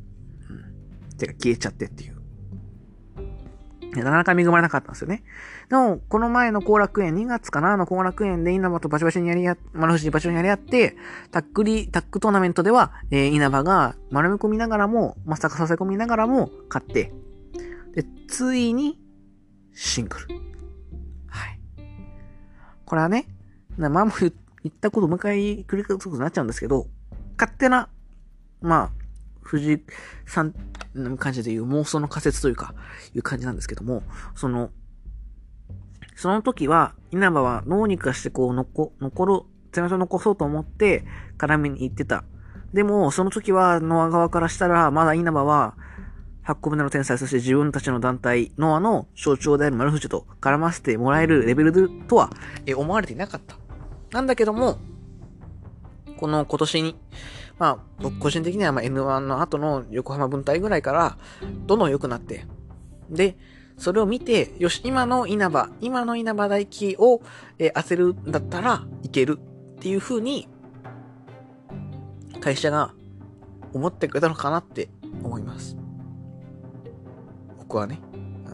[0.50, 1.18] うん。
[1.18, 2.22] てか消えちゃってっていう。
[3.94, 5.24] なかなか恵まれなかったんですよね。
[5.70, 10.96] でも、この前の後楽園、2月かなの後楽園で稲葉とバチバチにやり合、丸藤にバチバチにやり合って、
[11.32, 17.12] タックリ、タックトーナメントでは、えー、稲葉が丸め込みながらも、まさかさせ込みながらも、勝って、
[17.94, 18.98] で、ついに、
[19.74, 20.28] シングル。
[21.28, 21.60] はい。
[22.86, 23.28] これはね、
[23.78, 24.30] 前も言
[24.70, 26.88] ったこともう一回繰り返すことになっちゃうんですけど、
[27.38, 27.90] 勝手な、
[28.62, 28.92] まあ、
[29.42, 29.80] 藤井
[30.26, 30.54] さん
[30.96, 32.74] の感じでいう妄想の仮説というか、
[33.14, 34.04] いう感じなんですけども、
[34.36, 34.72] その、
[36.16, 39.42] その時は、稲葉は脳にかしてこう、残、残る、
[39.72, 41.06] 手を残そうと思って、
[41.38, 42.24] 絡みに行ってた。
[42.74, 45.76] でも、その時は、ノア側からしたら、まだ稲葉は、
[46.46, 52.30] 8個目の天才、そして自分たちの団体、ノアの象徴である丸藤と絡ませてもらえるレベルとは、
[52.66, 53.58] え、思われていなかった。
[54.12, 54.80] なんだけども、
[56.22, 56.96] この今年に、
[57.58, 61.18] まあ、僕個人的にはま N1 の後の横浜分隊ぐらいから、
[61.66, 62.46] どんどん良くなって、
[63.10, 63.36] で、
[63.76, 67.24] それを見て、よし、今の稲葉、今の稲葉大輝を、
[67.58, 70.48] えー、当てるんだったらいけるっていう風に、
[72.40, 72.94] 会社が
[73.74, 74.90] 思ってくれたのかなって
[75.24, 75.76] 思います。
[77.58, 78.00] 僕はね。
[78.46, 78.50] う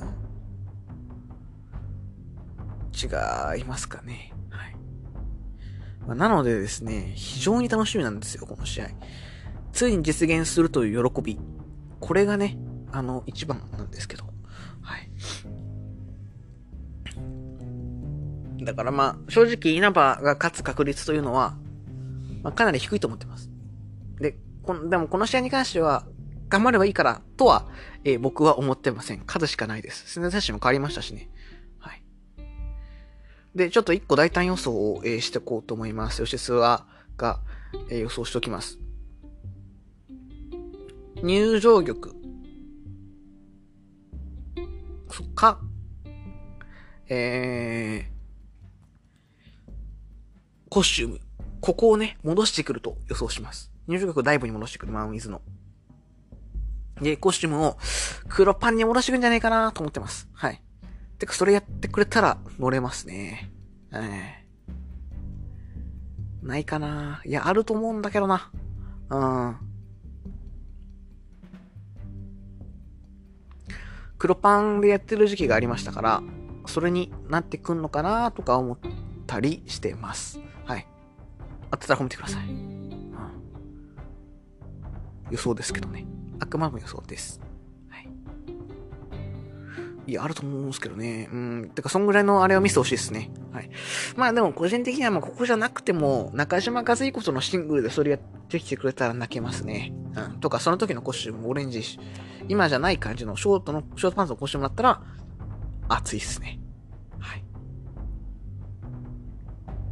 [2.86, 4.37] ん、違いますかね。
[6.08, 8.88] ま、なのでですね、非常に楽しみなんですよ、この試合。
[9.74, 11.40] ついに実現するという喜び。
[12.00, 12.58] これがね、
[12.92, 14.24] あの、一番なんですけど。
[14.82, 15.12] はい。
[18.64, 21.56] だからまあ、正直稲葉が勝つ確率というのは、
[22.42, 23.50] まあ、かなり低いと思ってます。
[24.20, 26.06] で、この、でもこの試合に関しては、
[26.50, 27.68] 頑張ればいいから、とは、
[28.06, 29.20] えー、僕は思ってません。
[29.20, 30.14] 数しかないです。
[30.14, 31.30] 宣伝選手も変わりましたしね。
[33.58, 36.24] で、ちょっと一個大胆予想を、えー、していこうと思います。
[36.24, 36.86] 吉須は、
[37.18, 37.42] が、
[37.90, 38.78] えー、予想しておきます。
[41.24, 41.98] 入場玉。
[45.34, 45.60] か、
[47.10, 48.12] えー、
[50.70, 51.20] コスチューム。
[51.60, 53.72] ここをね、戻してくると予想します。
[53.88, 55.42] 入場曲ダイブに戻してくる、マンウィズの。
[57.02, 57.78] で、コスチュームを
[58.30, 60.30] 黒パンに戻してくるんじゃないかなと思ってます。
[60.34, 60.62] はい。
[61.18, 63.52] てか、それやってくれたら乗れますね。
[63.92, 68.52] えー、ないかないや、あると思うんだけどな。
[69.10, 69.58] うん。
[74.18, 76.22] 黒パンでやってる時期がありましたから、
[76.66, 78.78] それになってくんのかなとか思っ
[79.26, 80.40] たりしてます。
[80.66, 80.88] はい。
[81.72, 82.48] あったら褒めてください。
[82.48, 83.12] うん、
[85.32, 86.06] 予想ですけどね。
[86.40, 87.40] あくまでも予想です。
[90.08, 90.14] い。
[90.14, 91.30] や、あると思うんですけどね。
[91.32, 91.72] うん。
[91.76, 93.30] てか、そんぐらいのあれを見せてほしいですね。
[93.52, 93.70] はい。
[94.16, 99.94] まあでも、個人的にはまあここじゃなくても、中島和彦とのシングルでそれやってきてくれたら泣けますね。
[100.16, 100.40] うん。
[100.40, 101.84] とか、その時のコスチュームオレンジ
[102.50, 105.02] 今じゃない感じのショートの、ショートパンツのコスチュームだったら、
[105.90, 106.60] 熱いっすね。
[107.20, 107.44] はい。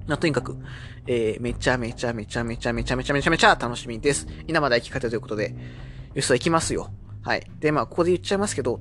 [0.07, 0.57] まあ、とにかく、
[1.07, 4.27] えー、めちゃめちゃめちゃめちゃめちゃめちゃめちゃめちゃ楽しみです。
[4.47, 5.55] 稲葉大輝方ということで、
[6.13, 6.91] よし、行きますよ。
[7.21, 7.51] はい。
[7.59, 8.79] で、まあ、ここで言っちゃいますけど、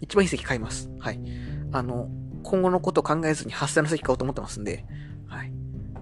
[0.00, 0.90] 一番いい席買います。
[0.98, 1.20] はい。
[1.72, 2.08] あの、
[2.42, 4.84] 今後のこと考えずに発生の席買おうと思ってますんで、
[5.26, 5.52] はい。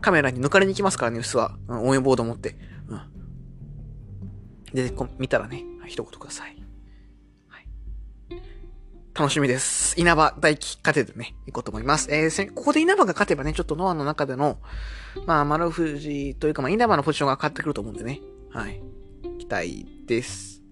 [0.00, 1.56] カメラに抜かれに行きますからね、薄は。
[1.68, 2.56] うん、応援ボード持って。
[2.88, 3.00] うん。
[4.74, 6.58] で、こ見たらね、一言ください。
[9.18, 10.00] 楽しみです。
[10.00, 12.08] 稲葉大輝勝ててね、行こうと思います。
[12.14, 14.58] えー、ここで稲葉が勝てばね、ちょっとノアの中での、
[15.26, 18.20] まあ、丸藤というか、まあ、稲葉のポジションが変わってくると思うんでね。
[18.52, 18.80] はい。
[19.40, 20.62] 期待です。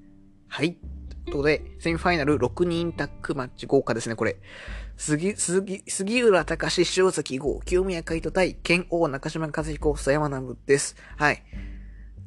[0.47, 0.79] はい。
[1.27, 4.37] ということで、セミファイナル6人タッグマッチ豪華ですね、これ。
[4.97, 10.95] 杉、杉、杉浦隆塩崎号、清宮海斗対、剣王中島和彦、佐山南です。
[11.17, 11.43] はい。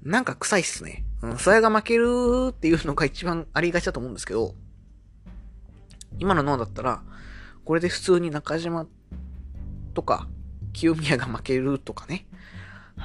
[0.04, 1.06] なんか臭いっすね。
[1.22, 4.54] うん、それが負けるっていうのが一番ありがちだと思うんですけど、
[6.18, 7.02] 今の脳だったら、
[7.64, 8.86] これで普通に中島
[9.94, 10.28] とか、
[10.74, 12.28] 清宮が負けるとかね。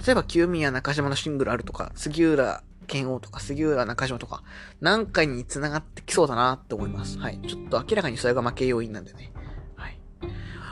[0.05, 4.43] 例えば清宮中島のシングルあるとか、杉浦剣王とか杉浦中島とか、
[4.81, 7.19] 何回に繋がってきそうだなって思います。
[7.19, 7.41] はい。
[7.47, 9.33] ちょっと明らかにそれが負け要因なんでね。
[9.77, 9.99] はい。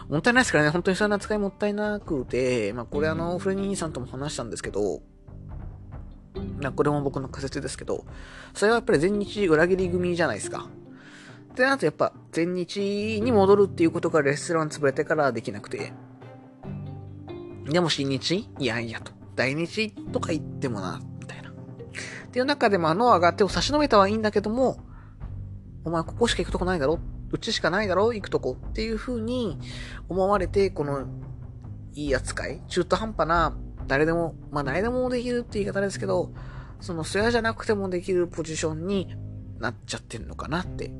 [0.08, 0.70] もったいないですからね。
[0.70, 5.02] 本当にそれの扱いもったいなくて、まあこれあの、フレニーさんとも話したんですけど、
[6.74, 8.04] これも僕の仮説ですけど、
[8.54, 10.68] それはやっぱり全日裏切り組じゃないですか。
[11.52, 15.92] ってなるとやっぱ全日に戻るっていうことがレストラン潰れてからできなくて。
[17.66, 18.48] でも新日？
[18.58, 19.12] いやいやと。
[19.36, 21.11] 大日とか言ってもな、みたいな。
[22.32, 24.78] っていう中でもあのアが手を差し伸べたはいいんだけども、
[25.84, 26.98] お前ここしか行くとこないだろ？
[27.30, 28.10] うちしかないだろ？
[28.14, 29.58] 行くとこっていう風に
[30.08, 31.04] 思われて、この
[31.92, 33.54] いい扱い、中途半端な、
[33.86, 36.32] 誰でも、まあ誰でもできるって言い方ですけど、
[36.80, 39.14] その、そやじゃなくてもできるポジションに
[39.58, 40.90] なっちゃってるのかなって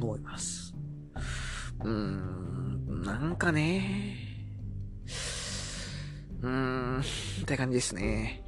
[0.00, 0.72] 思います。
[1.80, 4.18] うーん、なんかね、
[6.42, 8.41] うーん、って感じですね。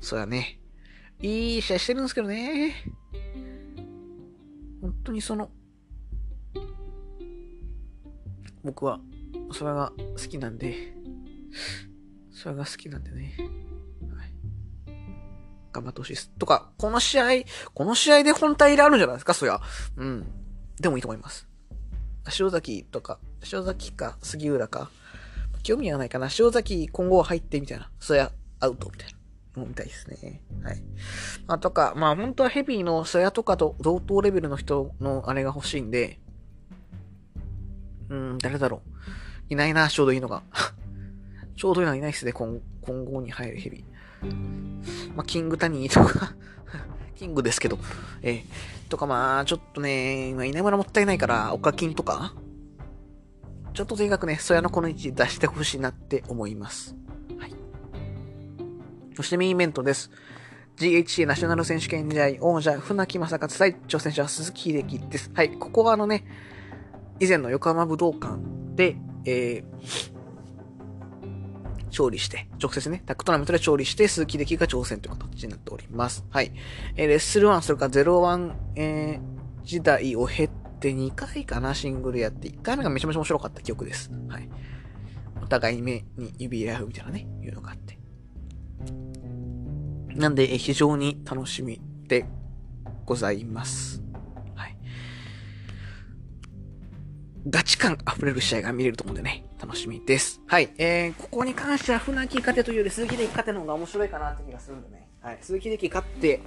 [0.00, 0.60] そうやね。
[1.20, 2.74] いい試合してるんですけどね。
[4.80, 5.50] 本当にその、
[8.62, 9.00] 僕は
[9.52, 10.94] それが好きなんで、
[12.32, 13.34] それが好きなんでね。
[14.14, 14.32] はい。
[15.72, 16.30] 頑張ってほしいです。
[16.38, 17.44] とか、この試合、
[17.74, 19.60] この試合で本体であるんじゃないですか、そりゃ。
[19.96, 20.26] うん。
[20.80, 21.48] でもいいと思います。
[22.38, 23.18] 塩崎とか、
[23.50, 24.90] 塩崎か杉浦か。
[25.62, 26.28] 興味はないかな。
[26.38, 27.90] 塩崎今後入ってみたいな。
[27.98, 28.30] そりゃ、
[28.60, 29.15] アウトみたいな。
[29.64, 30.42] みたいですね。
[30.62, 30.82] はい。
[31.46, 36.18] まあ、とか、まあ本当はヘビーのソヤとかと同等レベルの人のあれが欲しいんで、
[38.08, 38.90] うん、誰だろう。
[39.48, 40.42] いないな、ちょうどいいのが。
[41.56, 45.14] ちょうどいいのはいないっすね、今今後に入るヘビー。
[45.14, 46.34] まあ、キングタニーとか
[47.16, 47.78] キングですけど、
[48.22, 52.34] えー、とかまあ、ちょっとね、今、稲村もったいないから、オカキンとか、
[53.72, 56.96] ちょっととにかくね、ソヤのこの位置出してほしいなって思います。
[59.16, 60.10] そしてメインイベントです。
[60.76, 65.30] GHC ナショナル選手権時代王者、船木正勝対挑戦者鈴木秀樹です。
[65.32, 66.24] はい、ここはあのね、
[67.18, 68.38] 以前の横浜武道館
[68.74, 70.16] で、えー、
[71.86, 76.26] 勝利して、直接ね、タックトーナメントで勝利して、鈴木歴が挑戦という形になっております。
[76.28, 76.52] はい。
[76.96, 84.10] えー、レッスル1、それから01、えー、時代を経って2回かな、シングルやって、1回目がめちゃめちゃ面白かった記憶です。
[84.28, 84.48] はい。
[85.42, 87.95] お互い目に指入れ合うみたいなね、いうのがあって。
[90.16, 92.26] なんで、非常に楽しみで
[93.04, 94.02] ございます。
[94.54, 94.76] はい
[97.48, 100.40] ガチ感溢れる試合が見れると思うんでね、楽しみです。
[100.48, 100.70] はい。
[100.78, 105.08] えー、ここに関しては船木勝てというより鈴木で勝ての方が面白いかなって気がするんでね。
[105.20, 105.38] はい。
[105.42, 106.40] 鈴木で勝って、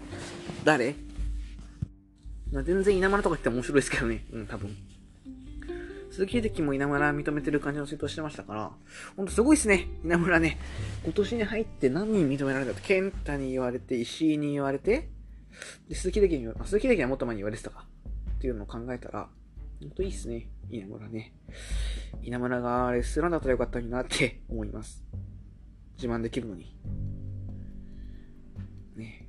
[0.66, 0.96] 誰？
[2.52, 4.26] ま、全然稲村とか言っても面白いですけどね。
[4.34, 4.76] うん、多分。
[6.12, 8.72] 鈴木秀樹も稲村認めてる感じのツイートしてましたから、
[9.16, 9.88] ほんとすごいっすね。
[10.04, 10.58] 稲村ね。
[11.04, 15.10] 今年に入って何人認められたって、健太に言われて、石井に言われて、
[15.88, 17.86] で、鈴木秀樹に言われ、鈴木秀樹はもっと前に言われてたか。
[18.38, 19.30] っていうのを考えたら、
[19.80, 20.48] ほんといいっすね。
[20.70, 21.34] 稲村ね。
[22.24, 25.04] 稲村がレスラーだったらよかったなって 思います。
[25.96, 26.76] 自慢できるのに。
[28.96, 29.28] ね。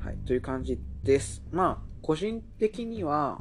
[0.00, 0.16] はい。
[0.18, 1.42] という感じです。
[1.50, 3.40] まあ、個人的には、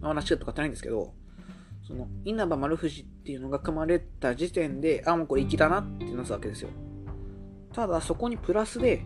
[0.00, 1.14] まあ、話がとかってないんですけど、
[1.86, 6.70] その、稲葉丸藤っていうのが組まれた時点で、あ、もうこれ粋だなってなすわけですよ。
[7.72, 9.02] ただ、そこにプラスで、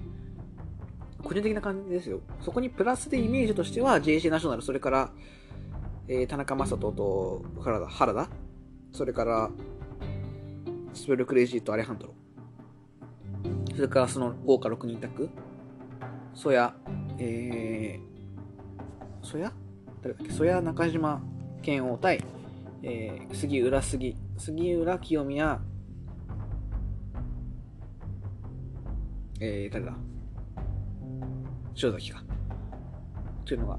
[1.22, 2.20] 個人的な感じですよ。
[2.40, 5.12] そこにプラスでイメージとしては JC ナショナル、それから
[6.08, 8.28] えー、田中将人と原田、原田？
[8.92, 9.50] それから、
[10.92, 12.14] スペルクレジーとアレハンドロ。
[13.74, 15.30] それからその豪華6人宅。
[16.34, 16.74] ソヤ、
[17.18, 19.52] えー、ソヤ
[20.02, 20.32] 誰だっけ？
[20.32, 21.22] ソヤ中島
[21.62, 22.22] 健王対、
[22.82, 25.60] えー、杉浦杉、杉浦清宮、
[29.40, 29.94] えー、誰だ？
[31.82, 32.22] 塩崎か。
[33.44, 33.78] というのが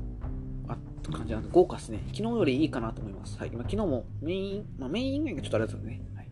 [0.69, 1.99] あった感じなんで、豪華ですね。
[2.07, 3.37] 昨日よりいいかなと思います。
[3.37, 3.51] はい。
[3.51, 6.01] まあ、昨日もメイン、まあ、メイン以外がちょっとあれですよね。
[6.15, 6.29] はい。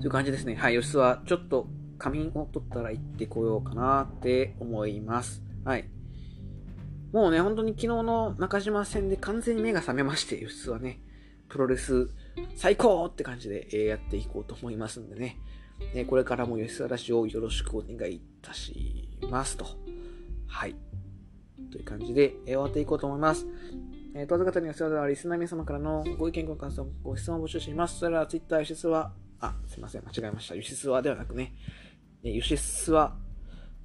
[0.00, 0.54] という感じですね。
[0.54, 0.80] はい。
[0.80, 1.68] 吉はちょっと
[1.98, 5.42] 仮眠を取ったら行ってこようかなって思います。
[5.64, 5.88] はい。
[7.12, 11.00] もうね、本当に昨日の中島戦で完全に目が覚めまして、吉はね、
[11.48, 12.08] プロレス
[12.54, 15.36] 最高って感じで、えやっていこうと思いますんでね。
[15.94, 19.66] ねこれからも吉沢ラジオをよろしくお願いいたしますと。
[20.46, 20.76] はい。
[21.72, 23.46] という感じで、え、終わっていこうと思います。
[24.14, 27.98] えー、当方にはそれではリスナー皆様からのご意見、ご感想、ご質問を募集しています。
[27.98, 30.54] それでは Twitter、ユシスは、あ、すいません、間違えました。
[30.54, 31.54] ユシスはではなくね、
[32.22, 33.16] えー、ユシスは、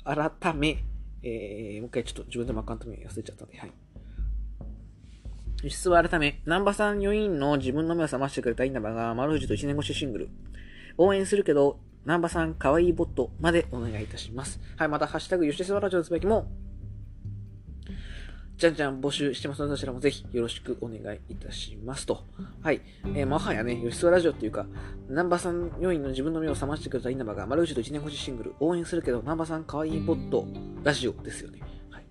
[0.03, 0.83] 改め、
[1.27, 3.71] えー、もう一回ちょっと自分でもアカウント名忘れちゃったんで、はい。
[5.63, 10.29] 輸出は改め、南波さん4人の自分の目を覚ましてくれた稲葉が、丸藤と1年越しシングル。
[10.99, 14.59] 応援するけど、南波さんかわいいボットまでお願いいたします。
[14.77, 16.47] はい、また、ハッシュタグ、ユシスワラジオのつぶやきも
[18.57, 22.23] じゃんじゃん募集してますので、そちらもぜひよろしくお願いいたしますと。
[22.61, 22.81] はい。
[23.13, 24.65] えー、もはやね、吉沢ラジオっていうか、
[25.09, 30.47] 南波さん要員の自分の目を覚ましてくれた稲葉が、丸内と一年越しシングル、応援するけど、南波さん可愛いボット、
[30.83, 31.59] ラジオですよね。
[31.89, 32.05] はい。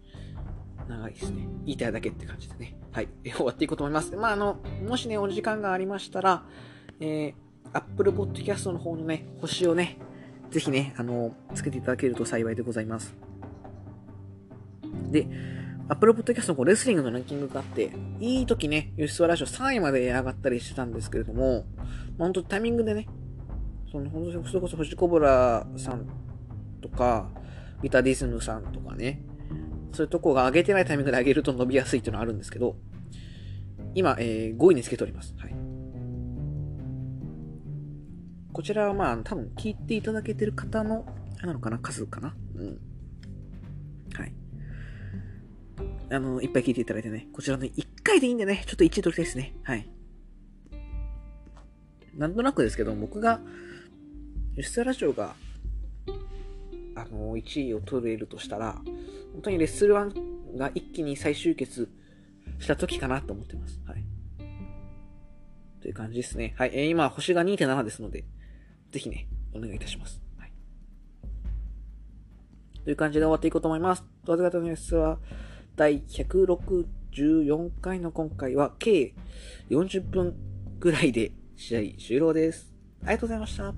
[0.87, 1.49] 長いですね。
[1.65, 2.77] 言いたいだけって感じでね。
[2.93, 3.09] はい。
[3.25, 4.15] えー、終わっていこうと思います。
[4.15, 6.45] まあ、あの、もしね、お時間がありましたら、
[7.01, 7.35] えー、
[7.73, 9.97] Apple Podcast の方のね、星をね、
[10.51, 13.17] ぜひね、あの、つけていただけると幸いでございます。
[15.11, 15.27] で、
[15.89, 23.07] Apple Podcast のこうレスリングのランキングがあって、いい時ね、吉沢ラジオ3位まで上がったりしてたんですけれども、まあ、本当タイミングでね、
[23.93, 26.07] その、本当にそれこそ星コブラさん
[26.81, 27.31] とか、
[27.83, 29.23] ビタディズムさんとかね、
[29.93, 32.77] そういうとこが上げてないタイミングで上げると伸びやすいっていうのはあるんですけど、
[33.95, 35.35] 今、えー、5位につけております。
[35.39, 35.55] はい。
[38.53, 41.05] こちらはまあ、多分聞いていただけてる方の、
[41.43, 41.79] なのかな？
[41.79, 42.35] 数かな？
[42.57, 42.81] うん。
[44.15, 44.33] はい。
[46.11, 49.55] あの、いっぱい聞いていただいてね、こちらの1回でいいんでね、ちょっと1位取りたいですね。
[49.63, 49.89] はい。
[52.17, 53.41] なんとなくですけど、僕が、
[54.57, 55.35] 吉沢ラジオが、
[56.95, 58.81] あの、1位を取れるとしたら、
[59.33, 61.89] 本当にレッスル1が一気に再集結
[62.61, 63.81] した時かなと思ってます。
[63.87, 64.05] はい。
[65.81, 66.55] という感じですね。
[66.57, 66.71] はい。
[66.73, 68.25] えー、今、星が2.7ですので、
[68.93, 70.21] ぜひね、お願いいたします。
[70.39, 70.53] はい。
[72.85, 74.05] という感じで終わっていこうと思います。
[74.25, 75.19] どうぞ方のレッスは、
[75.77, 79.13] 第164回の今回は、計
[79.71, 80.37] 40分
[80.79, 82.73] ぐらいで試合終了です。
[83.03, 83.75] ありがとうございました。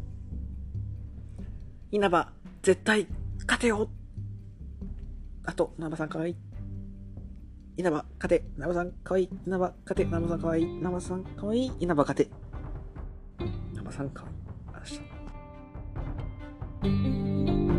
[1.90, 2.28] 稲葉、
[2.62, 3.06] 絶対
[3.40, 3.88] 勝てよ
[5.44, 6.36] あと、稲葉さんかわいい。
[7.78, 8.44] 稲葉、勝て。
[8.58, 9.30] 稲葉さんかわいい。
[9.46, 10.02] 稲葉、勝て。
[10.02, 10.64] 稲葉さんかわいい。
[10.64, 11.72] 稲葉さんかわいい。
[11.80, 12.30] 稲葉、勝て。
[13.72, 14.34] 稲葉さんかわいい。
[14.36, 15.00] ありがとうございまし
[17.70, 17.75] た。